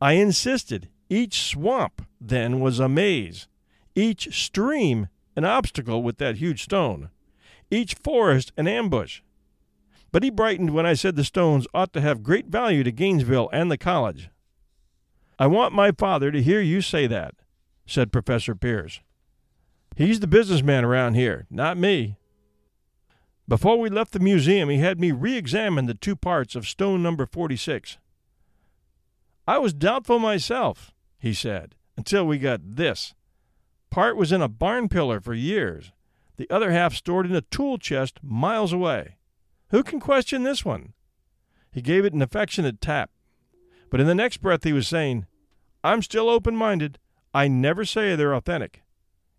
[0.00, 3.46] I insisted each swamp then was a maze,
[3.94, 7.10] each stream an obstacle with that huge stone,
[7.70, 9.20] each forest an ambush.
[10.14, 13.50] But he brightened when I said the stones ought to have great value to Gainesville
[13.52, 14.30] and the college.
[15.40, 17.34] I want my father to hear you say that,
[17.84, 19.00] said Professor Pierce.
[19.96, 22.16] He's the businessman around here, not me.
[23.48, 27.02] Before we left the museum, he had me re examine the two parts of stone
[27.02, 27.98] number 46.
[29.48, 33.14] I was doubtful myself, he said, until we got this.
[33.90, 35.90] Part was in a barn pillar for years,
[36.36, 39.16] the other half stored in a tool chest miles away.
[39.74, 40.92] Who can question this one?
[41.72, 43.10] He gave it an affectionate tap.
[43.90, 45.26] But in the next breath, he was saying,
[45.82, 47.00] I'm still open minded.
[47.34, 48.82] I never say they're authentic.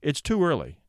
[0.01, 0.81] It's too early.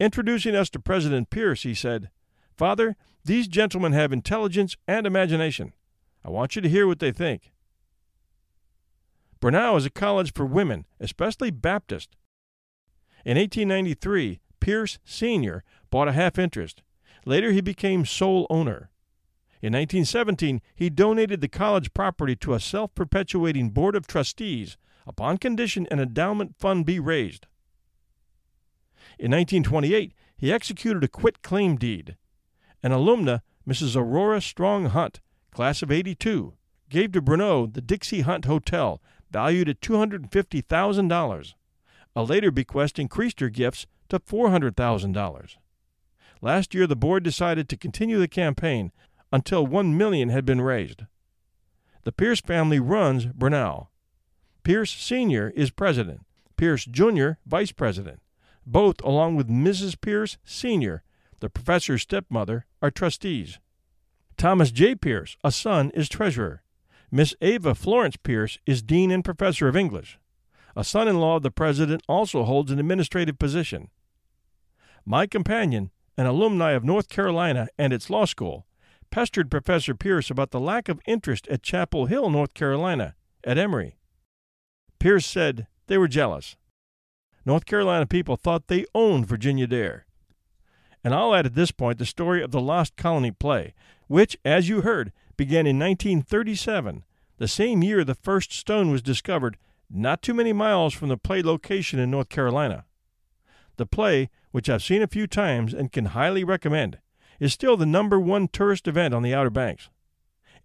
[0.00, 2.10] Introducing us to President Pierce, he said,
[2.56, 5.72] Father, these gentlemen have intelligence and imagination.
[6.24, 7.52] I want you to hear what they think.
[9.40, 12.16] Brenau is a college for women, especially Baptist.
[13.24, 15.62] In 1893, Pierce Sr.
[15.88, 16.82] bought a half interest.
[17.24, 18.90] Later, he became sole owner.
[19.60, 25.38] In 1917, he donated the college property to a self perpetuating board of trustees upon
[25.38, 27.46] condition an endowment fund be raised.
[29.18, 32.16] In 1928, he executed a quit claim deed.
[32.82, 33.94] An alumna, Mrs.
[33.94, 35.20] Aurora Strong Hunt,
[35.52, 36.54] class of 82,
[36.88, 41.54] gave to Brenau the Dixie Hunt Hotel valued at $250,000.
[42.14, 45.56] A later bequest increased her gifts to $400,000.
[46.42, 48.90] Last year, the board decided to continue the campaign
[49.32, 51.04] until 1 million had been raised.
[52.02, 53.86] The Pierce family runs Brenau.
[54.64, 55.50] Pierce Sr.
[55.50, 56.26] is president,
[56.56, 57.32] Pierce Jr.
[57.46, 58.20] vice president.
[58.66, 60.00] Both, along with Mrs.
[60.00, 61.04] Pierce Sr.,
[61.38, 63.58] the professor's stepmother, are trustees.
[64.36, 64.96] Thomas J.
[64.96, 66.62] Pierce, a son, is treasurer.
[67.10, 70.18] Miss Ava Florence Pierce is Dean and Professor of English.
[70.74, 73.90] A son in law of the President also holds an administrative position.
[75.04, 78.66] My companion, an alumni of North Carolina and its law school,
[79.10, 83.96] pestered Professor Pierce about the lack of interest at Chapel Hill, North Carolina, at Emory.
[84.98, 86.56] Pierce said they were jealous.
[87.44, 90.06] North Carolina people thought they owned Virginia Dare.
[91.04, 93.74] And I'll add at this point the story of the Lost Colony play,
[94.06, 97.04] which, as you heard, began in 1937,
[97.38, 99.56] the same year the first stone was discovered,
[99.90, 102.84] not too many miles from the play location in North Carolina.
[103.76, 106.98] The play, which I've seen a few times and can highly recommend,
[107.40, 109.88] is still the number one tourist event on the Outer Banks.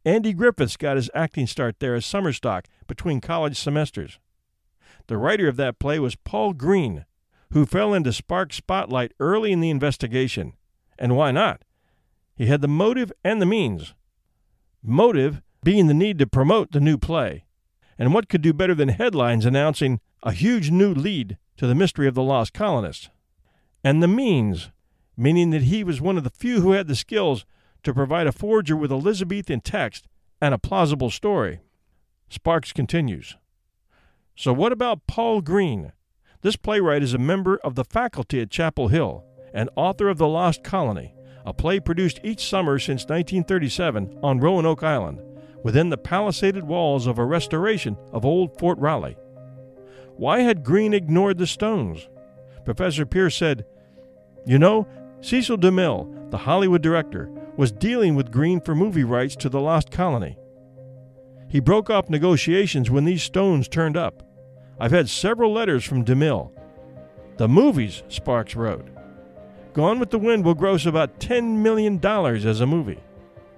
[0.05, 4.19] Andy Griffiths got his acting start there as summer stock between college semesters.
[5.07, 7.05] The writer of that play was Paul Green,
[7.51, 10.53] who fell into Sparks' spotlight early in the investigation.
[10.99, 11.63] And why not?
[12.35, 13.93] He had the motive and the means.
[14.83, 17.45] Motive being the need to promote the new play.
[17.97, 22.07] And what could do better than headlines announcing a huge new lead to the mystery
[22.07, 23.09] of the lost colonists?
[23.83, 24.71] And the means,
[25.15, 27.45] meaning that he was one of the few who had the skills
[27.83, 30.07] to provide a forger with Elizabethan text
[30.41, 31.59] and a plausible story.
[32.29, 33.35] Sparks continues.
[34.35, 35.93] So, what about Paul Green?
[36.41, 40.27] This playwright is a member of the faculty at Chapel Hill and author of The
[40.27, 41.13] Lost Colony
[41.47, 45.21] a play produced each summer since 1937 on Roanoke Island,
[45.63, 49.15] within the palisaded walls of a restoration of old Fort Raleigh.
[50.17, 52.09] Why had Green ignored the stones?
[52.65, 53.65] Professor Pierce said,
[54.45, 54.87] You know,
[55.21, 59.91] Cecil DeMille, the Hollywood director, was dealing with Green for movie rights to The Lost
[59.91, 60.37] Colony.
[61.47, 64.23] He broke off negotiations when these stones turned up.
[64.79, 66.51] I've had several letters from DeMille.
[67.37, 68.87] The movies, Sparks wrote,
[69.73, 72.99] Gone with the Wind will gross about $10 million as a movie.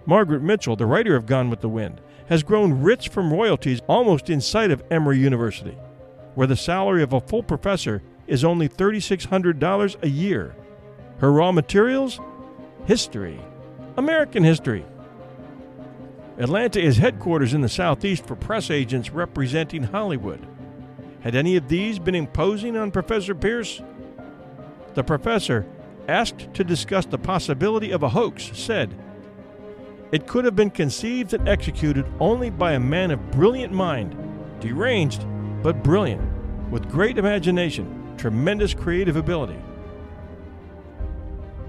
[0.06, 4.30] Margaret Mitchell, the writer of Gone with the Wind, has grown rich from royalties almost
[4.30, 5.78] in sight of Emory University,
[6.40, 10.56] where the salary of a full professor is only $3,600 a year.
[11.18, 12.22] Her raw materials?
[12.86, 13.42] History.
[13.98, 14.86] American history.
[16.38, 20.48] Atlanta is headquarters in the Southeast for press agents representing Hollywood.
[21.20, 23.82] Had any of these been imposing on Professor Pierce?
[24.94, 25.66] The professor
[26.08, 28.98] asked to discuss the possibility of a hoax, said,
[30.14, 34.16] It could have been conceived and executed only by a man of brilliant mind,
[34.62, 35.26] deranged
[35.62, 36.22] but brilliant,
[36.70, 39.60] with great imagination, tremendous creative ability.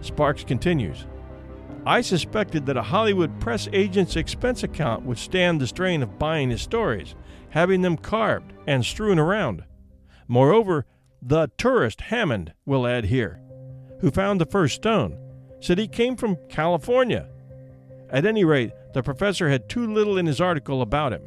[0.00, 1.06] Sparks continues
[1.86, 6.50] I suspected that a Hollywood press agent's expense account would stand the strain of buying
[6.50, 7.14] his stories,
[7.50, 9.64] having them carved and strewn around.
[10.28, 10.84] Moreover,
[11.22, 13.40] the tourist Hammond, will add here,
[14.00, 15.18] who found the first stone,
[15.60, 17.28] said he came from California.
[18.10, 21.22] At any rate, the professor had too little in his article about him.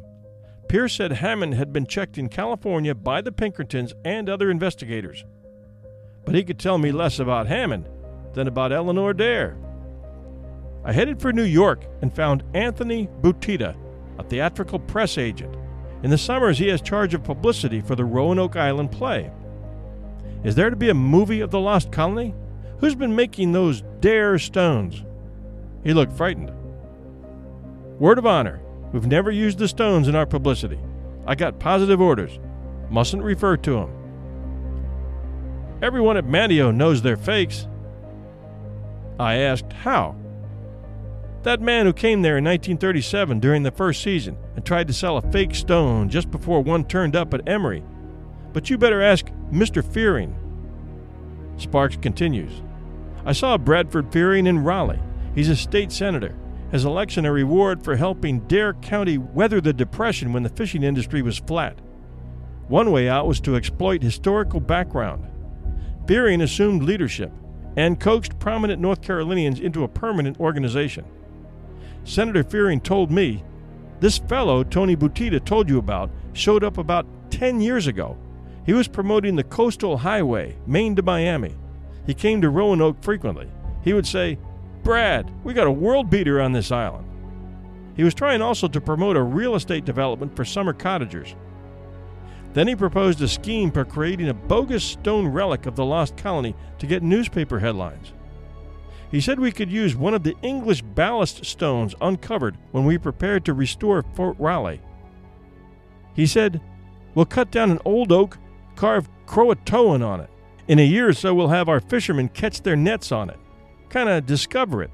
[0.68, 5.24] Pierce said Hammond had been checked in California by the Pinkertons and other investigators.
[6.24, 7.88] But he could tell me less about Hammond
[8.32, 9.56] than about Eleanor Dare.
[10.84, 13.76] I headed for New York and found Anthony Buttitta,
[14.18, 15.54] a theatrical press agent.
[16.02, 19.30] In the summers, he has charge of publicity for the Roanoke Island play.
[20.42, 22.34] Is there to be a movie of the Lost Colony?
[22.78, 25.02] Who's been making those Dare stones?
[25.82, 26.52] He looked frightened.
[27.98, 28.60] Word of honor,
[28.94, 30.78] we've never used the stones in our publicity.
[31.26, 32.38] I got positive orders.
[32.90, 33.90] Mustn't refer to them.
[35.82, 37.66] Everyone at Manteo knows they're fakes.
[39.18, 40.14] I asked, How?
[41.42, 45.16] That man who came there in 1937 during the first season and tried to sell
[45.16, 47.82] a fake stone just before one turned up at Emory.
[48.52, 49.84] But you better ask Mr.
[49.84, 50.36] Fearing.
[51.56, 52.62] Sparks continues.
[53.26, 55.02] I saw Bradford Fearing in Raleigh.
[55.34, 56.34] He's a state senator.
[56.74, 61.22] His election a reward for helping Dare County weather the depression when the fishing industry
[61.22, 61.78] was flat.
[62.66, 65.24] One way out was to exploit historical background.
[66.08, 67.30] Fearing assumed leadership
[67.76, 71.04] and coaxed prominent North Carolinians into a permanent organization.
[72.02, 73.44] Senator Fearing told me
[74.00, 78.18] this fellow Tony Buttitta told you about showed up about 10 years ago.
[78.66, 81.54] He was promoting the coastal highway, Maine to Miami.
[82.04, 83.48] He came to Roanoke frequently.
[83.84, 84.38] He would say,
[84.84, 87.08] Brad, we got a world beater on this island.
[87.96, 91.34] He was trying also to promote a real estate development for summer cottagers.
[92.52, 96.54] Then he proposed a scheme for creating a bogus stone relic of the lost colony
[96.78, 98.12] to get newspaper headlines.
[99.10, 103.44] He said we could use one of the English ballast stones uncovered when we prepared
[103.46, 104.82] to restore Fort Raleigh.
[106.14, 106.60] He said,
[107.14, 108.38] We'll cut down an old oak,
[108.76, 110.30] carve Croatoan on it.
[110.68, 113.38] In a year or so, we'll have our fishermen catch their nets on it.
[113.94, 114.90] Kind of discover it.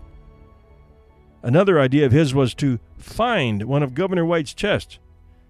[1.42, 4.98] Another idea of his was to find one of Governor White's chests.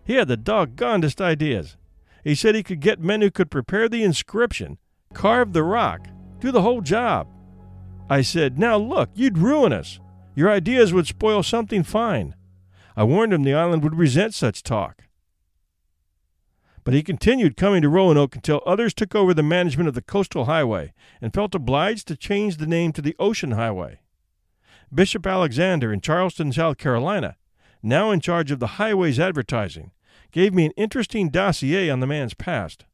[0.04, 1.76] He had the doggonedest ideas.
[2.22, 4.78] He said he could get men who could prepare the inscription,
[5.14, 6.06] carve the rock,
[6.38, 7.26] do the whole job.
[8.08, 9.98] I said, Now look, you'd ruin us.
[10.36, 12.36] Your ideas would spoil something fine.
[12.96, 15.08] I warned him the island would resent such talk.
[16.90, 20.46] But he continued coming to Roanoke until others took over the management of the coastal
[20.46, 24.00] highway and felt obliged to change the name to the Ocean Highway.
[24.92, 27.36] Bishop Alexander in Charleston, South Carolina,
[27.80, 29.92] now in charge of the highway's advertising,
[30.32, 32.86] gave me an interesting dossier on the man's past.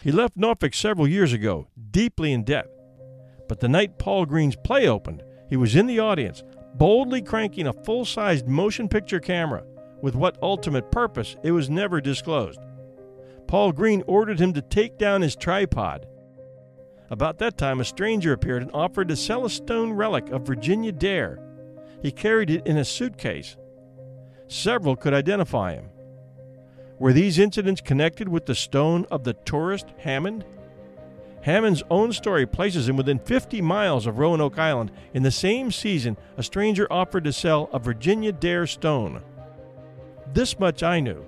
[0.00, 2.68] He left Norfolk several years ago, deeply in debt,
[3.48, 6.44] but the night Paul Green's play opened, he was in the audience,
[6.76, 9.64] boldly cranking a full sized motion picture camera,
[10.02, 12.60] with what ultimate purpose it was never disclosed.
[13.50, 16.06] Paul Green ordered him to take down his tripod.
[17.10, 20.92] About that time, a stranger appeared and offered to sell a stone relic of Virginia
[20.92, 21.40] Dare.
[22.00, 23.56] He carried it in a suitcase.
[24.46, 25.88] Several could identify him.
[27.00, 30.44] Were these incidents connected with the stone of the tourist Hammond?
[31.42, 34.92] Hammond's own story places him within 50 miles of Roanoke Island.
[35.12, 39.24] In the same season, a stranger offered to sell a Virginia Dare stone.
[40.32, 41.26] This much I knew.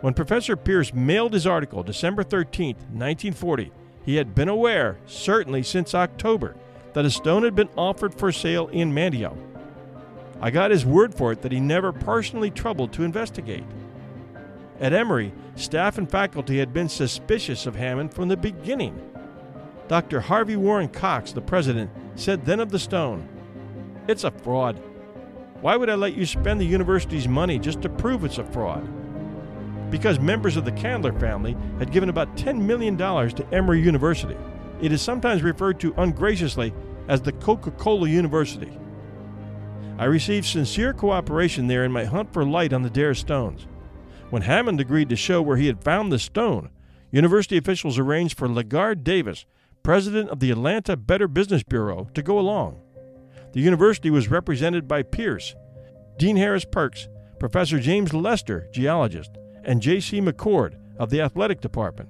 [0.00, 3.72] When Professor Pierce mailed his article December 13, 1940,
[4.04, 6.54] he had been aware, certainly since October,
[6.92, 9.36] that a stone had been offered for sale in Manteo.
[10.40, 13.64] I got his word for it that he never personally troubled to investigate.
[14.80, 19.00] At Emory, staff and faculty had been suspicious of Hammond from the beginning.
[19.88, 20.20] Dr.
[20.20, 23.28] Harvey Warren Cox, the president, said then of the stone,
[24.06, 24.80] It's a fraud.
[25.60, 28.88] Why would I let you spend the university's money just to prove it's a fraud?
[29.90, 34.36] Because members of the Candler family had given about $10 million to Emory University.
[34.80, 36.72] It is sometimes referred to ungraciously
[37.08, 38.76] as the Coca Cola University.
[39.98, 43.66] I received sincere cooperation there in my hunt for light on the Dare stones.
[44.30, 46.70] When Hammond agreed to show where he had found the stone,
[47.10, 49.46] university officials arranged for LaGarde Davis
[49.88, 52.78] president of the Atlanta Better Business Bureau, to go along.
[53.52, 55.54] The university was represented by Pierce,
[56.18, 57.08] Dean Harris Perks,
[57.40, 59.37] Professor James Lester, geologist,
[59.68, 60.22] and J.C.
[60.22, 62.08] McCord of the athletic department.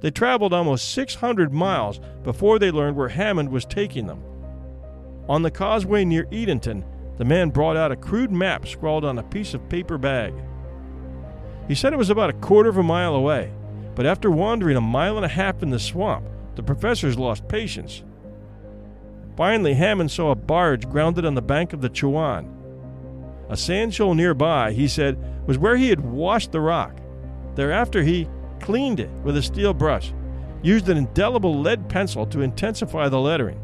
[0.00, 4.24] They traveled almost 600 miles before they learned where Hammond was taking them.
[5.28, 6.82] On the causeway near Edenton,
[7.18, 10.32] the man brought out a crude map scrawled on a piece of paper bag.
[11.68, 13.52] He said it was about a quarter of a mile away,
[13.94, 18.02] but after wandering a mile and a half in the swamp, the professors lost patience.
[19.36, 22.50] Finally, Hammond saw a barge grounded on the bank of the Chowan.
[23.50, 26.98] A sand shoal nearby, he said, was where he had washed the rock.
[27.54, 28.28] Thereafter, he
[28.60, 30.12] cleaned it with a steel brush,
[30.62, 33.58] used an indelible lead pencil to intensify the lettering.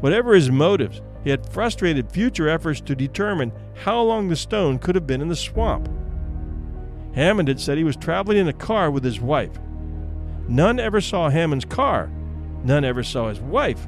[0.00, 3.52] Whatever his motives, he had frustrated future efforts to determine
[3.84, 5.88] how long the stone could have been in the swamp.
[7.14, 9.58] Hammond had said he was traveling in a car with his wife.
[10.48, 12.10] None ever saw Hammond's car.
[12.64, 13.86] None ever saw his wife.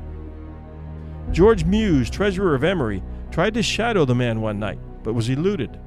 [1.33, 5.79] George Muse, treasurer of Emory, tried to shadow the man one night, but was eluded.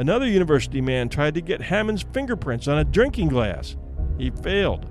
[0.00, 3.76] Another university man tried to get Hammond's fingerprints on a drinking glass.
[4.16, 4.88] He failed.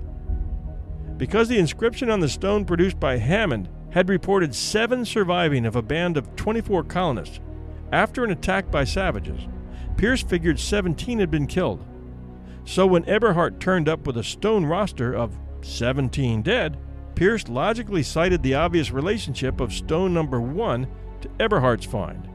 [1.16, 5.82] Because the inscription on the stone produced by Hammond had reported seven surviving of a
[5.82, 7.40] band of 24 colonists
[7.92, 9.48] after an attack by savages,
[9.96, 11.84] Pierce figured 17 had been killed.
[12.64, 16.78] So when Eberhart turned up with a stone roster of 17 dead,
[17.16, 20.86] Pierce logically cited the obvious relationship of stone number 1
[21.22, 22.29] to Eberhart's find.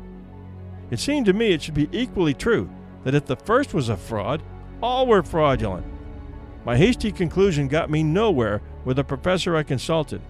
[0.91, 2.69] It seemed to me it should be equally true
[3.03, 4.43] that if the first was a fraud,
[4.81, 5.85] all were fraudulent.
[6.65, 10.21] My hasty conclusion got me nowhere with the professor I consulted.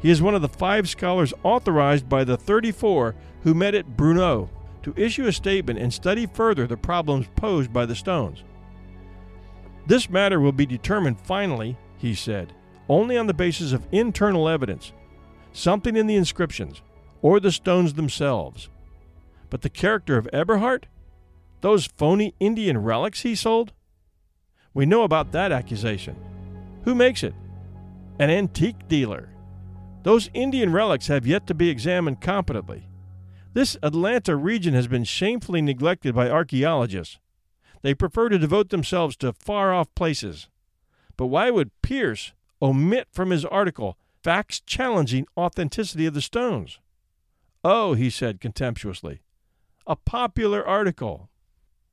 [0.00, 4.48] He is one of the five scholars authorized by the 34 who met at Brenau
[4.82, 8.44] to issue a statement and study further the problems posed by the stones.
[9.86, 12.52] This matter will be determined finally, he said,
[12.88, 14.92] only on the basis of internal evidence,
[15.52, 16.82] something in the inscriptions,
[17.22, 18.70] or the stones themselves.
[19.50, 20.84] But the character of Eberhart?
[21.60, 23.72] Those phony Indian relics he sold?
[24.74, 26.16] We know about that accusation.
[26.84, 27.34] Who makes it?
[28.18, 29.30] An antique dealer.
[30.02, 32.88] Those Indian relics have yet to be examined competently.
[33.54, 37.18] This Atlanta region has been shamefully neglected by archaeologists.
[37.82, 40.48] They prefer to devote themselves to far off places.
[41.16, 42.32] But why would Pierce
[42.62, 46.78] omit from his article facts challenging authenticity of the stones?
[47.64, 49.20] Oh, he said contemptuously,
[49.88, 51.30] a popular article.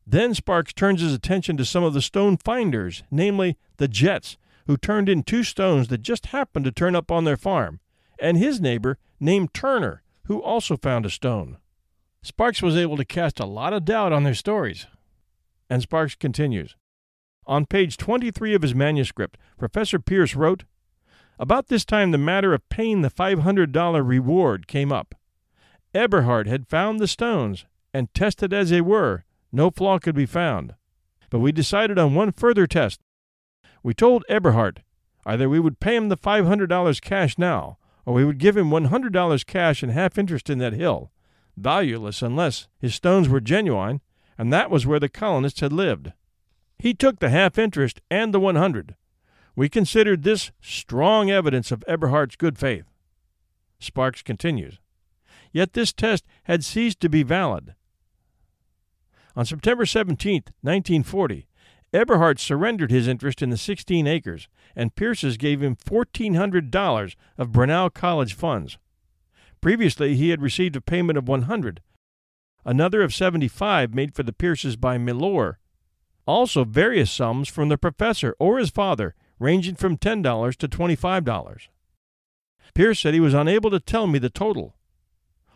[0.06, 4.38] Then Sparks turns his attention to some of the stone finders, namely the Jets,
[4.68, 7.80] who turned in two stones that just happened to turn up on their farm,
[8.20, 11.58] and his neighbor named Turner, who also found a stone.
[12.22, 14.88] Sparks was able to cast a lot of doubt on their stories.
[15.70, 16.76] And Sparks continues.
[17.48, 20.66] On page 23 of his manuscript, Professor Pierce wrote
[21.40, 25.16] About this time, the matter of paying the $500 reward came up.
[25.94, 27.66] Eberhard had found the stones,
[27.96, 29.24] and tested as they were,
[29.54, 30.76] no flaw could be found.
[31.30, 33.00] But we decided on one further test.
[33.84, 34.84] We told Eberhard
[35.26, 39.46] either we would pay him the $500 cash now, or we would give him $100
[39.46, 41.12] cash and half interest in that hill,
[41.56, 44.02] valueless unless his stones were genuine,
[44.38, 46.12] and that was where the colonists had lived.
[46.78, 48.96] He took the half interest and the 100.
[49.56, 52.86] We considered this strong evidence of Eberhard's good faith.
[53.80, 54.80] Sparks continues.
[55.54, 57.75] Yet this test had ceased to be valid.
[59.36, 61.48] On September 17, 1940,
[61.94, 67.94] Eberhard surrendered his interest in the 16 acres, and Pierce's gave him $1,400 of Brenau
[67.94, 68.78] College funds.
[69.62, 71.82] Previously, he had received a payment of 100,
[72.66, 75.56] another of 75 made for the Pierces by Milor,
[76.26, 81.68] also various sums from the professor or his father, ranging from $10 to $25.
[82.74, 84.76] Pierce said he was unable to tell me the total.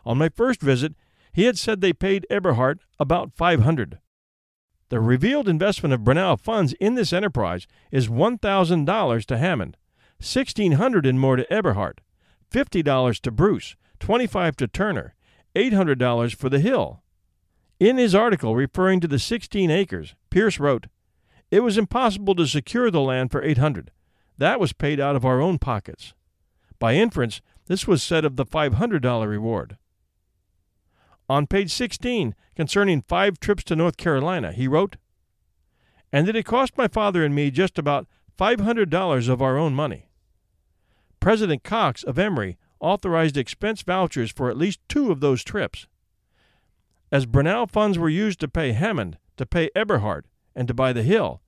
[0.06, 0.94] On my first visit,
[1.32, 4.00] he had said they paid Eberhard about 500.
[4.90, 9.78] The revealed investment of Brenau funds in this enterprise is $1,000 to Hammond,
[10.20, 12.02] 1,600 and more to Eberhard,
[12.52, 15.16] $50 to Bruce, 25 to Turner,
[15.56, 17.04] $800 for the Hill.
[17.80, 20.88] In his article referring to the 16 acres, Pierce wrote,
[21.50, 23.92] "It was impossible to secure the land for 800.
[24.38, 26.14] That was paid out of our own pockets.
[26.80, 29.78] By inference, this was said of the $500 reward."
[31.30, 34.98] On page 16, concerning five trips to North Carolina, he wrote,
[36.12, 38.08] And that it cost my father and me just about
[38.38, 40.10] $500 of our own money.
[41.20, 45.86] President Cox of Emory authorized expense vouchers for at least two of those trips.
[47.12, 50.26] As Brenau funds were used to pay Hammond, to pay Eberhard,
[50.56, 51.42] and to buy the hill,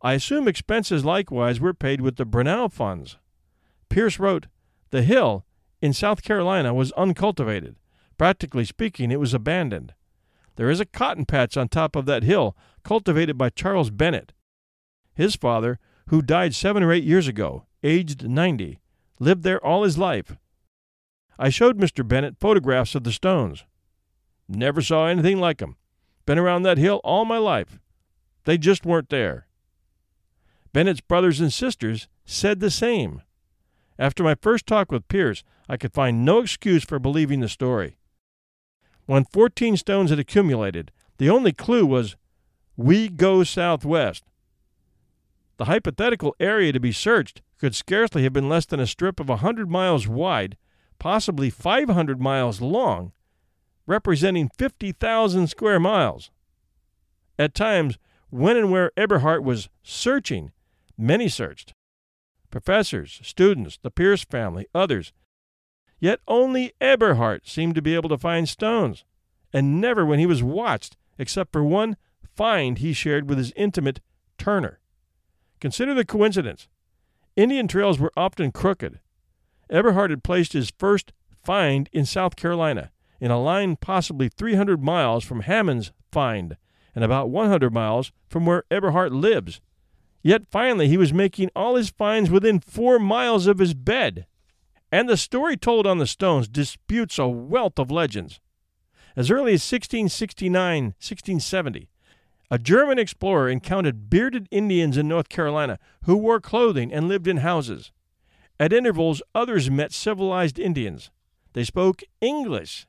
[0.00, 3.18] I assume expenses likewise were paid with the Brenau funds.
[3.90, 4.46] Pierce wrote,
[4.90, 5.44] The hill
[5.82, 7.76] in South Carolina was uncultivated
[8.18, 9.94] Practically speaking, it was abandoned.
[10.56, 14.32] There is a cotton patch on top of that hill, cultivated by Charles Bennett.
[15.14, 18.80] His father, who died seven or eight years ago, aged 90,
[19.18, 20.36] lived there all his life.
[21.38, 22.06] I showed Mr.
[22.06, 23.64] Bennett photographs of the stones.
[24.48, 25.76] Never saw anything like 'em.
[26.24, 27.78] Been around that hill all my life.
[28.44, 29.46] They just weren't there.
[30.72, 33.22] Bennett's brothers and sisters said the same.
[33.98, 37.98] After my first talk with Pierce, I could find no excuse for believing the story.
[39.06, 42.16] When 14 stones had accumulated, the only clue was
[42.76, 44.24] we go southwest.
[45.56, 49.28] The hypothetical area to be searched could scarcely have been less than a strip of
[49.28, 50.56] a 100 miles wide,
[50.98, 53.12] possibly 500 miles long,
[53.86, 56.30] representing 50,000 square miles.
[57.38, 57.98] At times,
[58.28, 60.52] when and where Eberhart was searching,
[60.98, 61.72] many searched
[62.50, 65.12] professors, students, the Pierce family, others.
[66.06, 69.02] Yet only Eberhart seemed to be able to find stones,
[69.52, 73.98] and never when he was watched, except for one find he shared with his intimate
[74.38, 74.78] Turner.
[75.58, 76.68] Consider the coincidence.
[77.34, 79.00] Indian trails were often crooked.
[79.68, 85.24] Eberhart had placed his first find in South Carolina, in a line possibly 300 miles
[85.24, 86.56] from Hammond's find,
[86.94, 89.60] and about 100 miles from where Eberhart lives.
[90.22, 94.26] Yet finally he was making all his finds within four miles of his bed.
[94.92, 98.40] And the story told on the stones disputes a wealth of legends.
[99.16, 101.88] As early as 1669 1670,
[102.50, 107.38] a German explorer encountered bearded Indians in North Carolina who wore clothing and lived in
[107.38, 107.90] houses.
[108.60, 111.10] At intervals, others met civilized Indians.
[111.54, 112.86] They spoke English.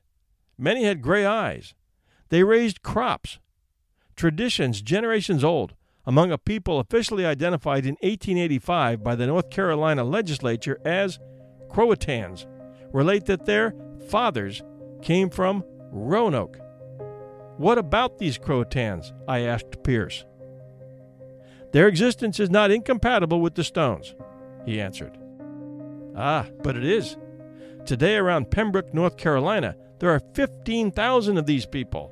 [0.57, 1.73] Many had gray eyes.
[2.29, 3.39] They raised crops.
[4.15, 5.73] Traditions generations old
[6.05, 11.19] among a people officially identified in 1885 by the North Carolina legislature as
[11.69, 12.45] Croatans
[12.91, 13.73] relate that their
[14.09, 14.63] fathers
[15.01, 16.59] came from Roanoke.
[17.57, 19.13] What about these Croatans?
[19.27, 20.25] I asked Pierce.
[21.71, 24.15] Their existence is not incompatible with the stones,
[24.65, 25.17] he answered.
[26.15, 27.17] Ah, but it is.
[27.85, 32.11] Today, around Pembroke, North Carolina, there are 15,000 of these people.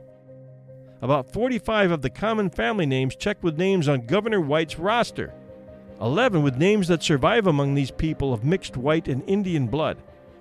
[1.02, 5.34] About 45 of the common family names check with names on Governor White's roster.
[6.02, 9.98] 11 with names that survive among these people of mixed white and Indian blood,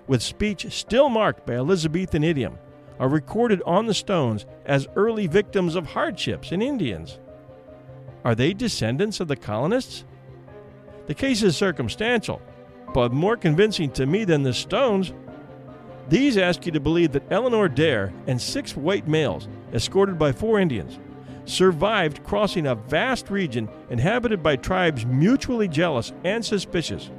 [0.07, 2.57] with speech still marked by Elizabethan idiom
[2.99, 7.19] are recorded on the stones as early victims of hardships in Indians.
[8.23, 10.05] Are they descendants of the colonists?
[11.07, 12.41] The case is circumstantial,
[12.93, 15.13] but more convincing to me than the stones.
[16.09, 20.59] These ask you to believe that Eleanor Dare and six white males, escorted by four
[20.59, 20.99] Indians,
[21.45, 27.09] survived crossing a vast region inhabited by tribes mutually jealous and suspicious.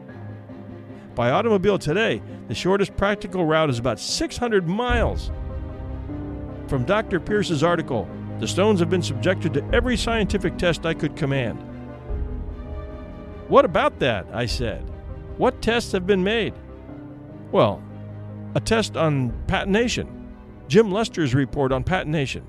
[1.15, 5.31] By automobile today, the shortest practical route is about 600 miles.
[6.67, 7.21] From Dr.
[7.21, 8.09] Pierce's article,
[8.39, 11.59] the stones have been subjected to every scientific test I could command.
[13.49, 14.27] What about that?
[14.33, 14.83] I said.
[15.39, 16.53] What tests have been made?
[17.53, 17.83] Well,
[18.55, 20.09] a test on patination.
[20.69, 22.43] Jim Lester's report on patination.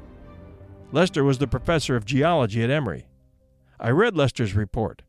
[0.91, 3.07] Lester was the professor of geology at Emory.
[3.79, 5.03] I read Lester's report.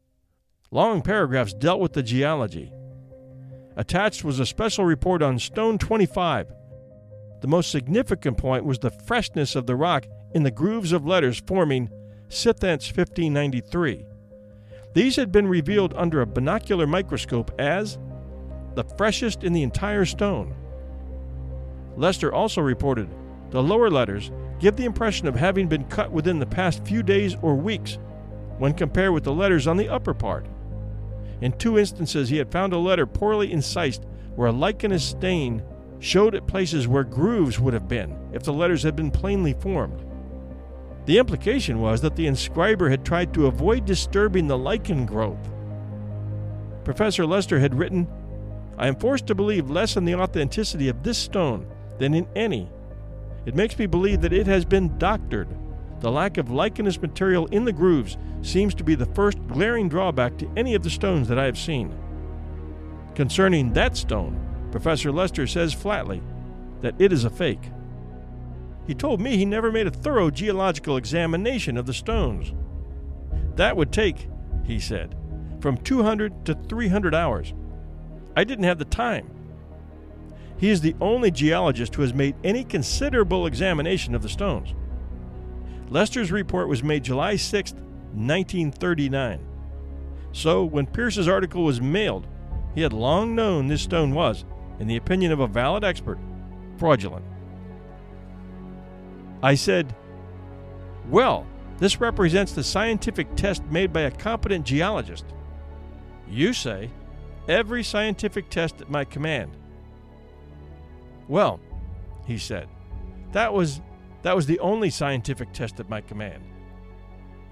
[0.70, 2.72] Long paragraphs dealt with the geology.
[3.76, 6.48] Attached was a special report on Stone 25,
[7.40, 11.40] the most significant point was the freshness of the rock in the grooves of letters
[11.46, 11.88] forming
[12.28, 14.04] Sithence 1593.
[14.94, 17.98] These had been revealed under a binocular microscope as
[18.74, 20.54] the freshest in the entire stone.
[21.96, 23.08] Lester also reported
[23.50, 27.36] the lower letters give the impression of having been cut within the past few days
[27.42, 27.98] or weeks
[28.58, 30.46] when compared with the letters on the upper part.
[31.40, 34.04] In two instances, he had found a letter poorly incised
[34.34, 35.62] where a lichenous stain
[36.00, 40.04] showed at places where grooves would have been if the letters had been plainly formed.
[41.06, 45.38] The implication was that the inscriber had tried to avoid disturbing the lichen growth.
[46.84, 48.06] Professor Lester had written,
[48.76, 51.66] I am forced to believe less in the authenticity of this stone
[51.98, 52.68] than in any.
[53.48, 55.48] It makes me believe that it has been doctored.
[56.00, 60.36] The lack of lichenous material in the grooves seems to be the first glaring drawback
[60.36, 61.98] to any of the stones that I have seen.
[63.14, 64.38] Concerning that stone,
[64.70, 66.22] Professor Lester says flatly
[66.82, 67.70] that it is a fake.
[68.86, 72.52] He told me he never made a thorough geological examination of the stones.
[73.56, 74.28] That would take,
[74.66, 75.16] he said,
[75.60, 77.54] from 200 to 300 hours.
[78.36, 79.37] I didn't have the time.
[80.58, 84.74] He is the only geologist who has made any considerable examination of the stones.
[85.88, 89.40] Lester's report was made July 6, 1939.
[90.32, 92.26] So, when Pierce's article was mailed,
[92.74, 94.44] he had long known this stone was,
[94.78, 96.18] in the opinion of a valid expert,
[96.76, 97.24] fraudulent.
[99.42, 99.94] I said,
[101.08, 101.46] Well,
[101.78, 105.24] this represents the scientific test made by a competent geologist.
[106.28, 106.90] You say,
[107.48, 109.56] every scientific test at my command.
[111.28, 111.60] Well,
[112.26, 112.68] he said,
[113.32, 113.80] that was
[114.22, 116.42] That was the only scientific test at my command.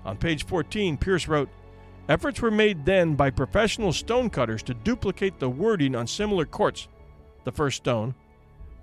[0.04, 1.48] On page 14, Pierce wrote
[2.08, 6.88] Efforts were made then by professional stonecutters to duplicate the wording on similar quartz,
[7.44, 8.14] the first stone,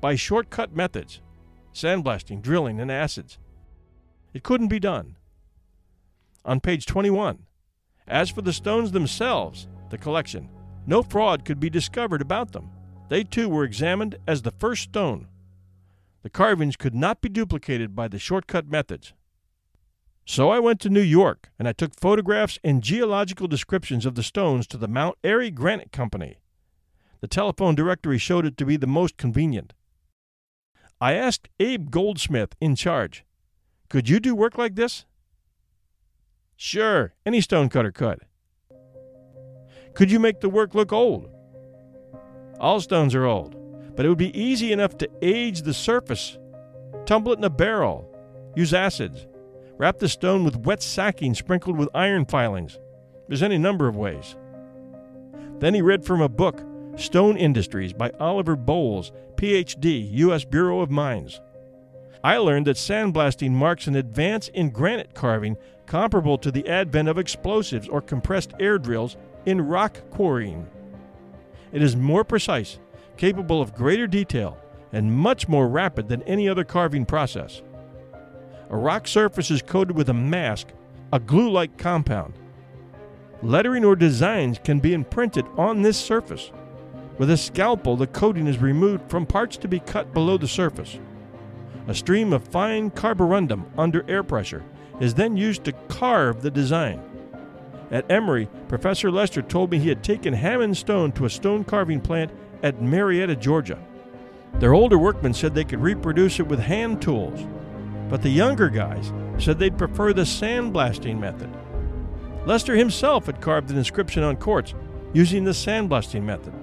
[0.01, 1.21] by shortcut methods,
[1.73, 3.37] sandblasting, drilling, and acids.
[4.33, 5.15] It couldn't be done.
[6.43, 7.39] On page 21,
[8.07, 10.49] as for the stones themselves, the collection,
[10.85, 12.69] no fraud could be discovered about them.
[13.13, 15.27] They too were examined as the first stone.
[16.23, 19.13] The carvings could not be duplicated by the shortcut methods.
[20.25, 24.23] So I went to New York and I took photographs and geological descriptions of the
[24.23, 26.39] stones to the Mount Airy Granite Company.
[27.21, 29.73] The telephone directory showed it to be the most convenient.
[30.99, 33.25] I asked Abe Goldsmith, in charge,
[33.89, 35.05] Could you do work like this?
[36.55, 38.21] Sure, any stonecutter could.
[39.93, 41.32] Could you make the work look old?
[42.59, 43.55] All stones are old,
[43.95, 46.37] but it would be easy enough to age the surface,
[47.05, 48.09] tumble it in a barrel,
[48.55, 49.27] use acids,
[49.77, 52.79] wrap the stone with wet sacking sprinkled with iron filings.
[53.27, 54.35] There's any number of ways.
[55.59, 56.61] Then he read from a book,
[56.95, 60.45] Stone Industries by Oliver Bowles, PhD, U.S.
[60.45, 61.41] Bureau of Mines.
[62.23, 67.17] I learned that sandblasting marks an advance in granite carving comparable to the advent of
[67.17, 70.67] explosives or compressed air drills in rock quarrying.
[71.73, 72.79] It is more precise,
[73.17, 74.57] capable of greater detail,
[74.91, 77.63] and much more rapid than any other carving process.
[78.69, 80.67] A rock surface is coated with a mask,
[81.11, 82.35] a glue like compound.
[83.41, 86.51] Lettering or designs can be imprinted on this surface.
[87.17, 90.99] With a scalpel, the coating is removed from parts to be cut below the surface.
[91.87, 94.63] A stream of fine carborundum under air pressure
[95.01, 97.01] is then used to carve the design.
[97.93, 102.01] At Emory, Professor Lester told me he had taken Hammond stone to a stone carving
[102.01, 102.31] plant
[102.63, 103.77] at Marietta, Georgia.
[104.55, 107.45] Their older workmen said they could reproduce it with hand tools,
[108.09, 111.55] but the younger guys said they'd prefer the sandblasting method.
[112.47, 114.73] Lester himself had carved an inscription on quartz
[115.13, 116.53] using the sandblasting method.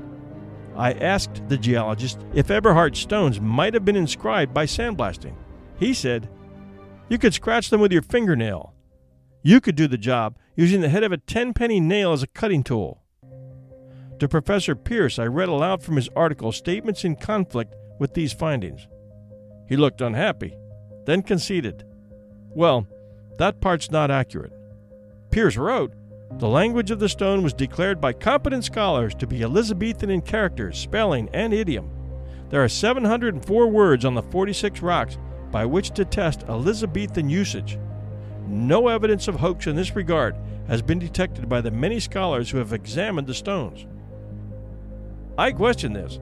[0.77, 5.35] I asked the geologist if Eberhard stones might have been inscribed by sandblasting.
[5.79, 6.29] He said,
[7.09, 8.75] You could scratch them with your fingernail.
[9.43, 12.63] You could do the job using the head of a tenpenny nail as a cutting
[12.63, 13.03] tool.
[14.19, 18.87] To Professor Pierce, I read aloud from his article statements in conflict with these findings.
[19.69, 20.57] He looked unhappy,
[21.07, 21.85] then conceded.
[22.51, 22.87] Well,
[23.39, 24.53] that part's not accurate.
[25.31, 25.93] Pierce wrote,
[26.39, 30.73] the language of the stone was declared by competent scholars to be Elizabethan in character,
[30.73, 31.91] spelling, and idiom.
[32.51, 35.19] There are 704 words on the 46 rocks
[35.51, 37.79] by which to test Elizabethan usage.
[38.51, 40.35] No evidence of hoax in this regard
[40.67, 43.87] has been detected by the many scholars who have examined the stones.
[45.39, 46.19] I question this.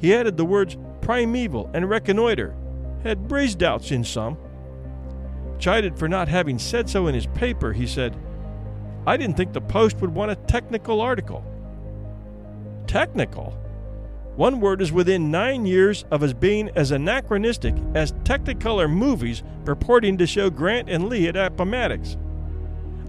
[0.00, 2.56] He added the words primeval and reconnoiter,
[3.02, 4.38] had raised doubts in some.
[5.58, 8.16] Chided for not having said so in his paper, he said,
[9.06, 11.44] I didn't think the Post would want a technical article.
[12.86, 13.54] Technical?
[14.36, 20.18] One word is within nine years of as being as anachronistic as Technicolor movies purporting
[20.18, 22.16] to show Grant and Lee at Appomattox.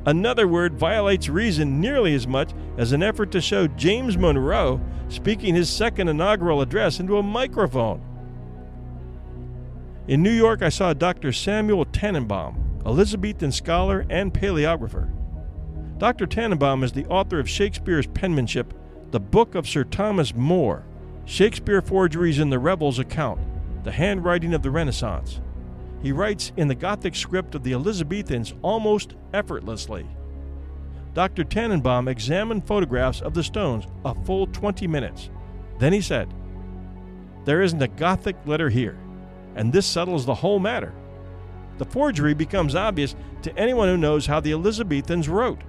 [0.06, 5.56] Another word violates reason nearly as much as an effort to show James Monroe speaking
[5.56, 8.02] his second inaugural address into a microphone.
[10.08, 11.32] In New York, I saw Dr.
[11.32, 15.12] Samuel Tannenbaum, Elizabethan scholar and paleographer.
[15.98, 16.28] Dr.
[16.28, 18.76] Tannenbaum is the author of Shakespeare's penmanship,
[19.10, 20.86] The Book of Sir Thomas More,
[21.26, 23.40] Shakespeare Forgeries in the Revels Account,
[23.84, 25.42] The Handwriting of the Renaissance.
[26.04, 30.06] He writes in the Gothic script of the Elizabethans almost effortlessly.
[31.16, 31.44] Dr.
[31.44, 35.32] Tannenbaum examined photographs of the stones a full 20 minutes.
[35.80, 36.32] Then he said,
[37.44, 38.98] There isn't a Gothic letter here,
[39.56, 40.94] and this settles the whole matter.
[41.80, 45.62] The forgery becomes obvious to anyone who knows how the Elizabethans wrote.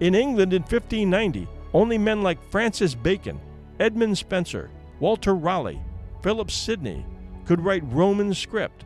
[0.00, 3.40] In England in 1590, only men like Francis Bacon,
[3.80, 4.70] Edmund Spenser,
[5.00, 5.82] Walter Raleigh,
[6.22, 7.04] Philip Sidney
[7.44, 8.84] could write Roman script.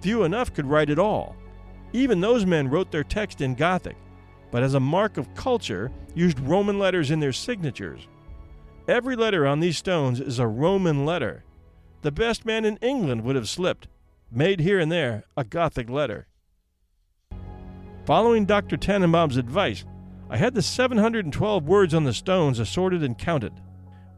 [0.00, 1.36] Few enough could write at all.
[1.92, 3.96] Even those men wrote their text in Gothic,
[4.50, 8.08] but as a mark of culture, used Roman letters in their signatures.
[8.88, 11.44] Every letter on these stones is a Roman letter.
[12.02, 13.88] The best man in England would have slipped,
[14.30, 16.26] made here and there a Gothic letter.
[18.04, 18.76] Following Dr.
[18.76, 19.84] Tannenbaum's advice,
[20.28, 23.52] I had the 712 words on the stones assorted and counted.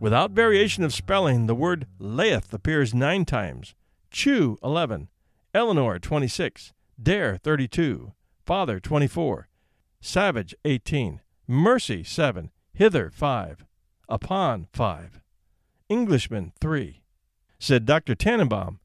[0.01, 3.75] Without variation of spelling, the word Leith appears nine times,
[4.13, 5.09] Chew 11,
[5.53, 6.73] Eleanor 26,
[7.03, 8.13] Dare 32,
[8.47, 9.49] Father 24,
[10.01, 13.65] Savage 18, Mercy 7, Hither 5,
[14.09, 15.21] Upon 5,
[15.89, 17.03] Englishman 3.
[17.59, 18.15] Said Dr.
[18.15, 18.79] Tannenbaum,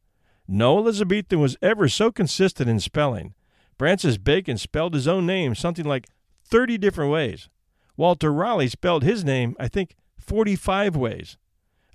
[0.48, 3.36] No Elizabethan was ever so consistent in spelling.
[3.78, 6.08] Francis Bacon spelled his own name something like
[6.44, 7.50] 30 different ways.
[7.96, 11.38] Walter Raleigh spelled his name, I think, 45 ways.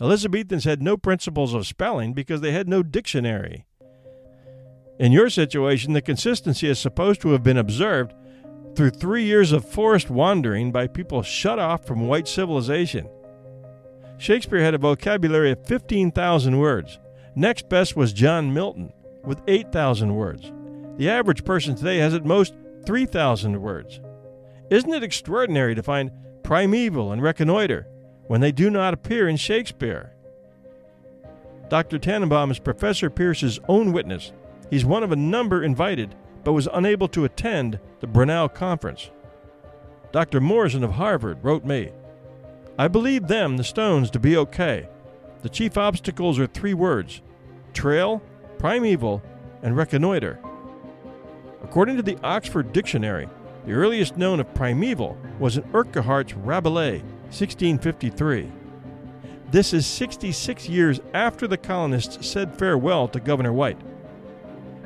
[0.01, 3.67] Elizabethans had no principles of spelling because they had no dictionary.
[4.99, 8.15] In your situation, the consistency is supposed to have been observed
[8.75, 13.09] through three years of forest wandering by people shut off from white civilization.
[14.19, 16.99] Shakespeare had a vocabulary of 15,000 words.
[17.35, 18.93] Next best was John Milton,
[19.25, 20.53] with 8,000 words.
[20.97, 22.55] The average person today has at most
[22.85, 24.01] 3,000 words.
[24.71, 26.11] Isn't it extraordinary to find
[26.43, 27.87] primeval and reconnoiter
[28.29, 30.13] when they do not appear in Shakespeare?
[31.69, 31.99] Dr.
[31.99, 34.33] Tannenbaum is Professor Pierce's own witness.
[34.71, 36.15] He's one of a number invited,
[36.45, 39.11] but was unable to attend the Brenau conference.
[40.13, 40.41] Dr.
[40.41, 41.91] Morison of Harvard wrote me
[42.79, 44.89] I believe them, the stones, to be okay.
[45.43, 47.23] The chief obstacles are three words
[47.73, 48.23] trail,
[48.59, 49.23] primeval,
[49.63, 50.39] and reconnoiter.
[51.63, 53.29] According to the Oxford Dictionary,
[53.67, 58.51] the earliest known of primeval was in Urquhart's Rabelais, 1653.
[59.51, 63.81] This is 66 years after the colonists said farewell to Governor White.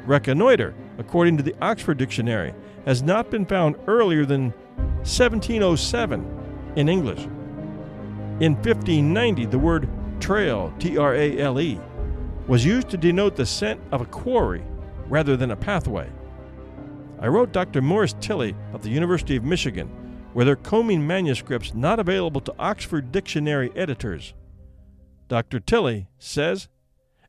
[0.06, 2.52] Reconnoiter, according to the Oxford Dictionary,
[2.84, 4.50] has not been found earlier than
[5.04, 7.24] 1707 in English.
[8.40, 9.88] In 1590, the word
[10.18, 11.80] trail, T R A L E,
[12.48, 14.64] was used to denote the scent of a quarry
[15.08, 16.10] rather than a pathway.
[17.20, 17.80] I wrote Dr.
[17.82, 19.88] Morris Tilley of the University of Michigan,
[20.32, 24.34] where they're combing manuscripts not available to Oxford Dictionary editors.
[25.28, 25.60] Dr.
[25.60, 26.68] Tilley says,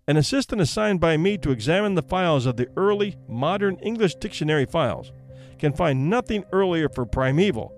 [0.08, 4.66] An assistant assigned by me to examine the files of the early modern English dictionary
[4.66, 5.12] files
[5.60, 7.74] can find nothing earlier for primeval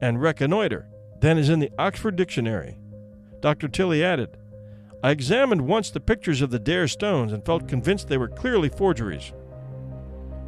[0.00, 0.86] and reconnoiter
[1.20, 2.76] than is in the Oxford Dictionary.
[3.40, 3.68] Dr.
[3.68, 4.36] Tilley added,
[5.02, 8.68] I examined once the pictures of the Dare stones and felt convinced they were clearly
[8.68, 9.32] forgeries.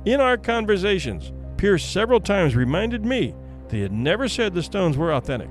[0.04, 3.34] In our conversations, Pierce several times reminded me
[3.70, 5.50] he had never said the stones were authentic.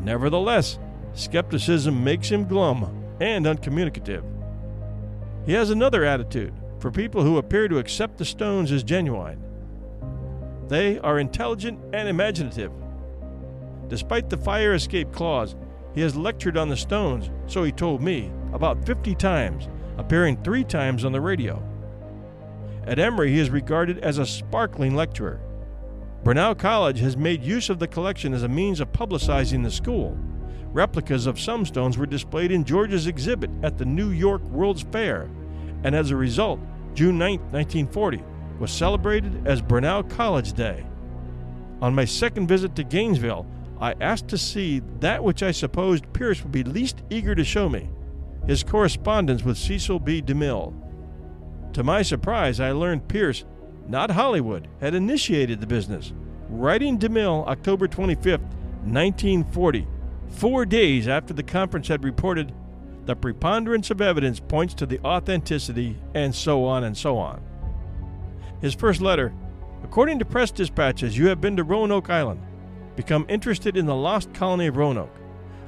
[0.00, 0.78] Nevertheless,
[1.14, 4.24] skepticism makes him glum and uncommunicative.
[5.44, 9.42] He has another attitude for people who appear to accept the stones as genuine.
[10.68, 12.72] They are intelligent and imaginative.
[13.88, 15.54] Despite the fire escape clause,
[15.94, 20.64] he has lectured on the stones, so he told me, about 50 times, appearing three
[20.64, 21.62] times on the radio.
[22.84, 25.40] At Emory, he is regarded as a sparkling lecturer.
[26.26, 30.18] Brenau College has made use of the collection as a means of publicizing the school.
[30.72, 35.30] Replicas of some stones were displayed in George's exhibit at the New York World's Fair,
[35.84, 36.58] and as a result,
[36.94, 38.24] June 9, 1940,
[38.58, 40.84] was celebrated as Brenau College Day.
[41.80, 43.46] On my second visit to Gainesville,
[43.80, 47.68] I asked to see that which I supposed Pierce would be least eager to show
[47.68, 47.88] me
[48.48, 50.20] his correspondence with Cecil B.
[50.20, 50.74] DeMille.
[51.74, 53.44] To my surprise, I learned Pierce,
[53.88, 56.12] not Hollywood, had initiated the business,
[56.48, 59.86] writing DeMille October 25, 1940,
[60.28, 62.52] four days after the conference had reported
[63.04, 67.40] the preponderance of evidence points to the authenticity, and so on and so on.
[68.60, 69.32] His first letter
[69.86, 72.40] According to press dispatches, you have been to Roanoke Island,
[72.96, 75.14] become interested in the lost colony of Roanoke.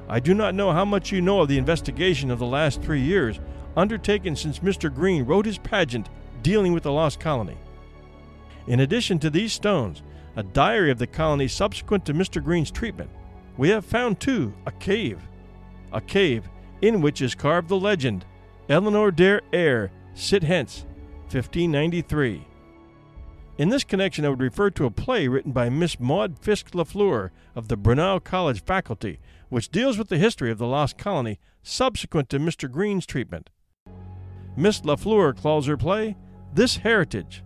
[0.09, 3.01] I do not know how much you know of the investigation of the last three
[3.01, 3.39] years,
[3.77, 4.93] undertaken since Mr.
[4.93, 6.09] Green wrote his pageant
[6.41, 7.57] dealing with the lost colony.
[8.67, 10.03] In addition to these stones,
[10.35, 12.43] a diary of the colony subsequent to Mr.
[12.43, 13.09] Green's treatment,
[13.57, 15.21] we have found too a cave.
[15.91, 16.49] A cave
[16.81, 18.25] in which is carved the legend
[18.69, 20.85] Eleanor Dare Eyre, Sithence,
[21.31, 22.45] 1593.
[23.57, 27.31] In this connection, I would refer to a play written by Miss Maud Fisk LaFleur
[27.55, 32.29] of the Brenau College faculty, which deals with the history of the lost colony subsequent
[32.29, 32.71] to Mr.
[32.71, 33.49] Green's treatment.
[34.55, 36.15] Miss LaFleur calls her play
[36.53, 37.43] This Heritage.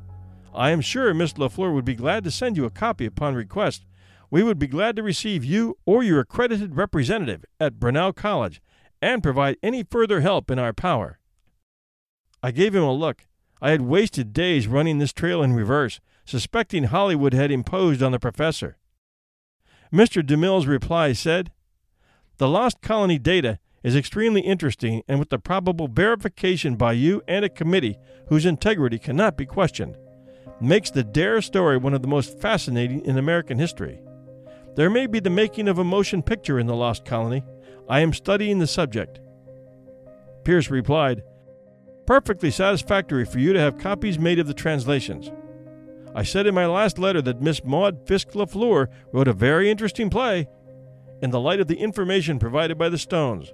[0.55, 3.85] I am sure Miss LaFleur would be glad to send you a copy upon request.
[4.29, 8.61] We would be glad to receive you or your accredited representative at Brenau College
[9.01, 11.19] and provide any further help in our power.
[12.41, 13.25] I gave him a look.
[13.61, 18.19] I had wasted days running this trail in reverse, suspecting Hollywood had imposed on the
[18.19, 18.77] professor.
[19.91, 20.21] Mr.
[20.21, 21.51] DeMille's reply said,
[22.37, 27.43] The lost colony data is extremely interesting and with the probable verification by you and
[27.43, 27.97] a committee
[28.27, 29.95] whose integrity cannot be questioned,
[30.61, 33.99] makes the Dare story one of the most fascinating in American history.
[34.75, 37.43] There may be the making of a motion picture in the lost colony.
[37.89, 39.19] I am studying the subject.
[40.43, 41.23] Pierce replied,
[42.05, 45.31] Perfectly satisfactory for you to have copies made of the translations.
[46.15, 50.09] I said in my last letter that Miss Maud Fisk LaFleur wrote a very interesting
[50.09, 50.47] play
[51.21, 53.53] in the light of the information provided by the Stones.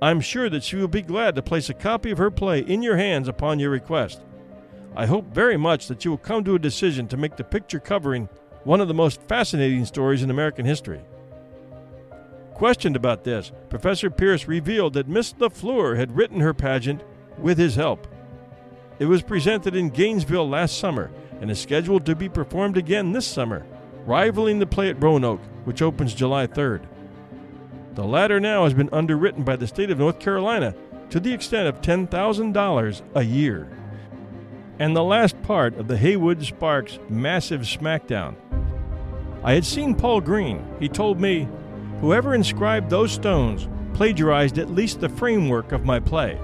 [0.00, 2.82] I'm sure that she will be glad to place a copy of her play in
[2.82, 4.22] your hands upon your request.
[4.96, 7.78] I hope very much that you will come to a decision to make the picture
[7.80, 8.28] covering
[8.64, 11.00] one of the most fascinating stories in American history.
[12.54, 17.02] Questioned about this, Professor Pierce revealed that Miss LaFleur had written her pageant
[17.38, 18.08] with his help.
[18.98, 21.10] It was presented in Gainesville last summer
[21.40, 23.64] and is scheduled to be performed again this summer,
[24.04, 26.82] rivaling the play at Roanoke, which opens July 3rd.
[27.94, 30.74] The latter now has been underwritten by the state of North Carolina
[31.10, 33.77] to the extent of $10,000 a year.
[34.78, 38.36] And the last part of the Haywood Sparks massive smackdown.
[39.42, 40.64] I had seen Paul Green.
[40.78, 41.48] He told me,
[42.00, 46.38] Whoever inscribed those stones plagiarized at least the framework of my play.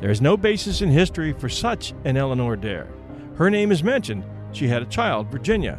[0.00, 2.88] There is no basis in history for such an Eleanor Dare.
[3.36, 4.24] Her name is mentioned.
[4.52, 5.78] She had a child, Virginia.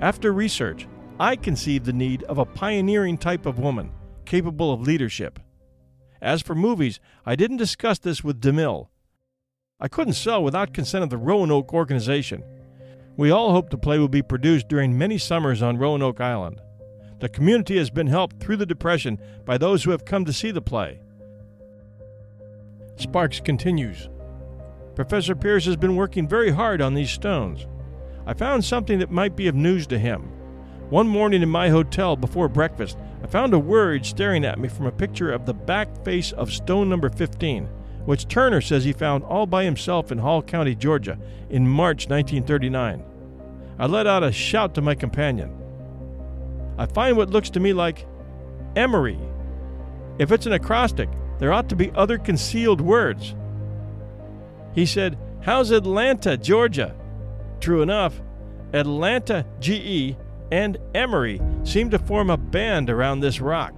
[0.00, 0.86] After research,
[1.18, 3.90] I conceived the need of a pioneering type of woman,
[4.24, 5.40] capable of leadership.
[6.20, 8.88] As for movies, I didn't discuss this with DeMille.
[9.78, 12.42] I couldn't sell without consent of the Roanoke organization.
[13.18, 16.62] We all hope the play will be produced during many summers on Roanoke Island.
[17.20, 20.50] The community has been helped through the Depression by those who have come to see
[20.50, 21.00] the play.
[22.96, 24.08] Sparks continues.
[24.94, 27.66] Professor Pierce has been working very hard on these stones.
[28.26, 30.22] I found something that might be of news to him.
[30.88, 34.86] One morning in my hotel before breakfast, I found a word staring at me from
[34.86, 37.68] a picture of the back face of stone number 15,
[38.06, 41.18] which Turner says he found all by himself in Hall County, Georgia,
[41.50, 43.04] in March 1939.
[43.78, 45.54] I let out a shout to my companion.
[46.78, 48.06] I find what looks to me like
[48.74, 49.18] Emory.
[50.18, 53.34] If it's an acrostic, there ought to be other concealed words.
[54.74, 56.94] He said, How's Atlanta, Georgia?
[57.60, 58.20] True enough,
[58.72, 60.16] Atlanta, GE,
[60.52, 63.74] and Emory seem to form a band around this rock.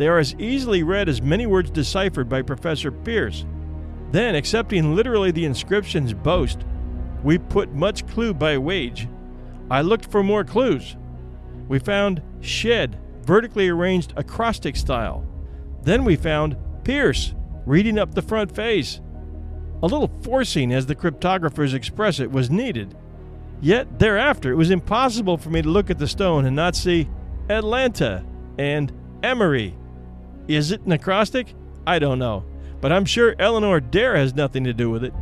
[0.00, 3.44] They are as easily read as many words deciphered by Professor Pierce.
[4.12, 6.60] Then, accepting literally the inscription's boast,
[7.22, 9.08] we put much clue by wage.
[9.70, 10.96] I looked for more clues.
[11.68, 15.26] We found shed, vertically arranged acrostic style.
[15.82, 17.34] Then we found Pierce,
[17.66, 19.02] reading up the front face.
[19.82, 22.96] A little forcing, as the cryptographers express it, was needed.
[23.60, 27.06] Yet thereafter, it was impossible for me to look at the stone and not see
[27.50, 28.24] Atlanta
[28.56, 28.90] and
[29.22, 29.76] Emory.
[30.50, 31.54] Is it an acrostic?
[31.86, 32.44] I don't know,
[32.80, 35.14] but I'm sure Eleanor Dare has nothing to do with it.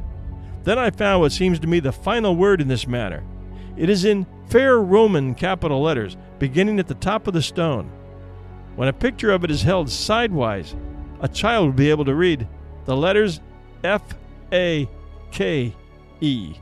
[0.65, 3.23] Then I found what seems to me the final word in this matter.
[3.77, 7.91] It is in fair Roman capital letters, beginning at the top of the stone.
[8.75, 10.75] When a picture of it is held sidewise,
[11.21, 12.49] a child will be able to read
[12.87, 13.41] the letters
[13.85, 14.03] F
[14.51, 14.89] A
[15.31, 15.75] K
[16.23, 16.55] E.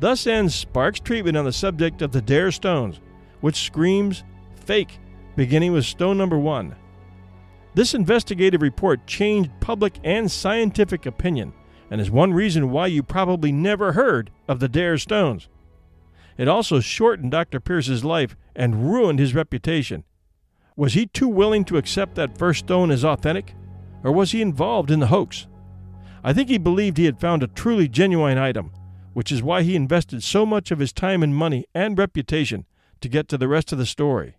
[0.00, 2.98] Thus ends Sparks' treatment on the subject of the Dare stones,
[3.40, 4.24] which screams
[4.56, 4.98] fake,
[5.40, 6.76] beginning with stone number one.
[7.72, 11.54] This investigative report changed public and scientific opinion,
[11.90, 15.48] and is one reason why you probably never heard of the Dare stones.
[16.36, 17.58] It also shortened Dr.
[17.58, 20.04] Pierce's life and ruined his reputation.
[20.76, 23.54] Was he too willing to accept that first stone as authentic,
[24.04, 25.46] or was he involved in the hoax?
[26.22, 28.72] I think he believed he had found a truly genuine item
[29.12, 32.64] which is why he invested so much of his time and money and reputation
[33.00, 34.36] to get to the rest of the story.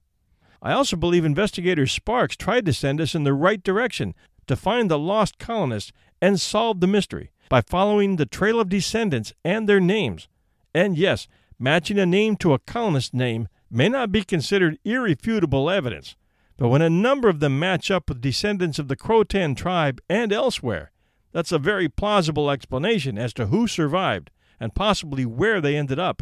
[0.61, 4.13] I also believe investigator Sparks tried to send us in the right direction
[4.47, 5.91] to find the lost colonists
[6.21, 10.27] and solve the mystery by following the trail of descendants and their names.
[10.73, 16.15] And yes, matching a name to a colonist name may not be considered irrefutable evidence,
[16.57, 20.31] but when a number of them match up with descendants of the Croatan tribe and
[20.31, 20.91] elsewhere,
[21.31, 26.21] that's a very plausible explanation as to who survived and possibly where they ended up.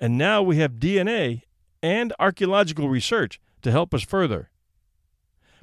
[0.00, 1.42] And now we have DNA
[1.82, 4.50] and archaeological research to help us further.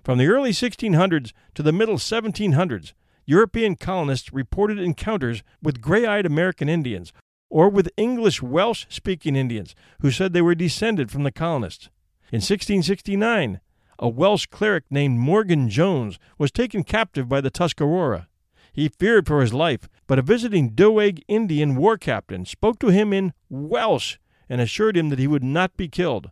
[0.04, 2.94] From the early 1600s to the middle 1700s,
[3.26, 7.14] European colonists reported encounters with gray eyed American Indians
[7.50, 11.90] or with English Welsh speaking Indians who said they were descended from the colonists.
[12.32, 13.60] In 1669,
[14.00, 18.28] a Welsh cleric named Morgan Jones was taken captive by the Tuscarora.
[18.72, 23.12] He feared for his life, but a visiting Doeg Indian war captain spoke to him
[23.12, 24.18] in Welsh
[24.50, 26.32] and assured him that he would not be killed.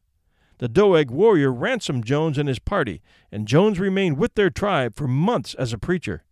[0.57, 3.01] The Doeg warrior ransomed Jones and his party,
[3.31, 6.23] and Jones remained with their tribe for months as a preacher.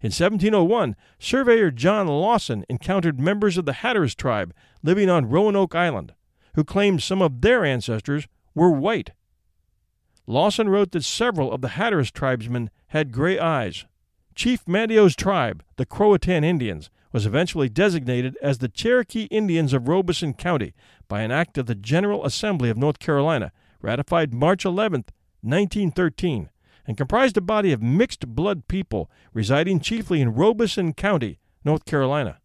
[0.00, 6.14] In 1701, surveyor John Lawson encountered members of the Hatteras tribe living on Roanoke Island,
[6.54, 9.10] who claimed some of their ancestors were white.
[10.26, 13.84] Lawson wrote that several of the Hatteras tribesmen had gray eyes.
[14.34, 20.34] Chief Manteo's tribe, the Croatan Indians, was eventually designated as the Cherokee Indians of Robeson
[20.34, 20.74] County
[21.08, 25.04] by an act of the General Assembly of North Carolina, ratified March 11,
[25.42, 26.50] 1913,
[26.86, 32.38] and comprised a body of mixed blood people residing chiefly in Robeson County, North Carolina.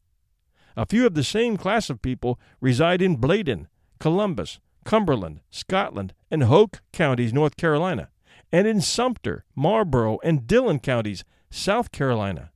[0.76, 3.68] A few of the same class of people reside in Bladen,
[4.00, 8.10] Columbus, Cumberland, Scotland, and Hoke counties, North Carolina,
[8.52, 12.52] and in Sumter, Marlboro, and Dillon counties, South Carolina.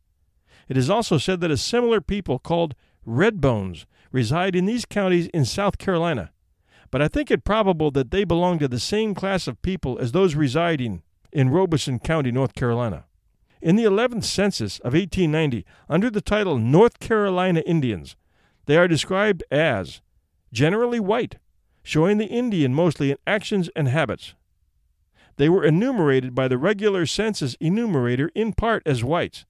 [0.70, 5.44] It is also said that a similar people called Redbones reside in these counties in
[5.44, 6.32] South Carolina,
[6.92, 10.12] but I think it probable that they belong to the same class of people as
[10.12, 11.02] those residing
[11.32, 13.06] in Robeson County, North Carolina.
[13.62, 18.16] In the 11th census of 1890, under the title North Carolina Indians,
[18.66, 20.02] they are described as
[20.54, 21.38] generally white,
[21.84, 24.36] showing the Indian mostly in actions and habits.
[25.38, 29.46] They were enumerated by the regular census enumerator in part as whites,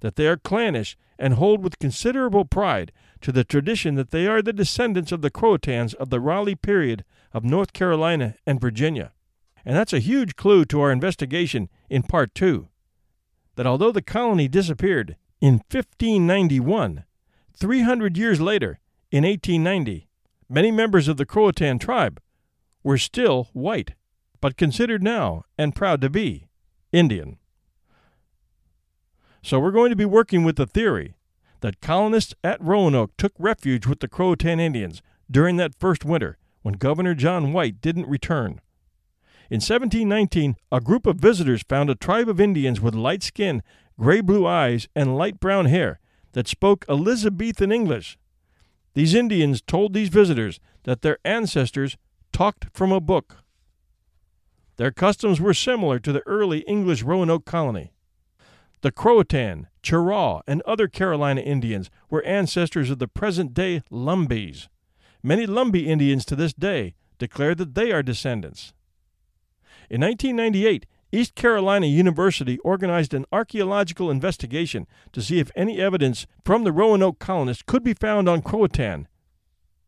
[0.00, 4.42] that they are clannish and hold with considerable pride to the tradition that they are
[4.42, 9.12] the descendants of the Croatans of the Raleigh period of North Carolina and Virginia.
[9.64, 12.68] And that's a huge clue to our investigation in part two
[13.56, 17.04] that although the colony disappeared in 1591,
[17.56, 18.80] 300 years later,
[19.10, 20.08] in 1890,
[20.48, 22.20] many members of the Croatan tribe
[22.82, 23.94] were still white,
[24.40, 26.48] but considered now, and proud to be,
[26.92, 27.38] Indian.
[29.44, 31.16] So we're going to be working with the theory
[31.60, 36.76] that colonists at Roanoke took refuge with the Croatan Indians during that first winter when
[36.76, 38.62] Governor John White didn't return.
[39.50, 43.62] In 1719, a group of visitors found a tribe of Indians with light skin,
[44.00, 46.00] gray blue eyes, and light brown hair
[46.32, 48.16] that spoke Elizabethan English.
[48.94, 51.98] These Indians told these visitors that their ancestors
[52.32, 53.44] talked from a book.
[54.76, 57.93] Their customs were similar to the early English Roanoke colony.
[58.84, 64.68] The Croatan, Cheraw, and other Carolina Indians were ancestors of the present day Lumbees.
[65.22, 68.74] Many Lumbee Indians to this day declare that they are descendants.
[69.88, 76.64] In 1998, East Carolina University organized an archaeological investigation to see if any evidence from
[76.64, 79.08] the Roanoke colonists could be found on Croatan,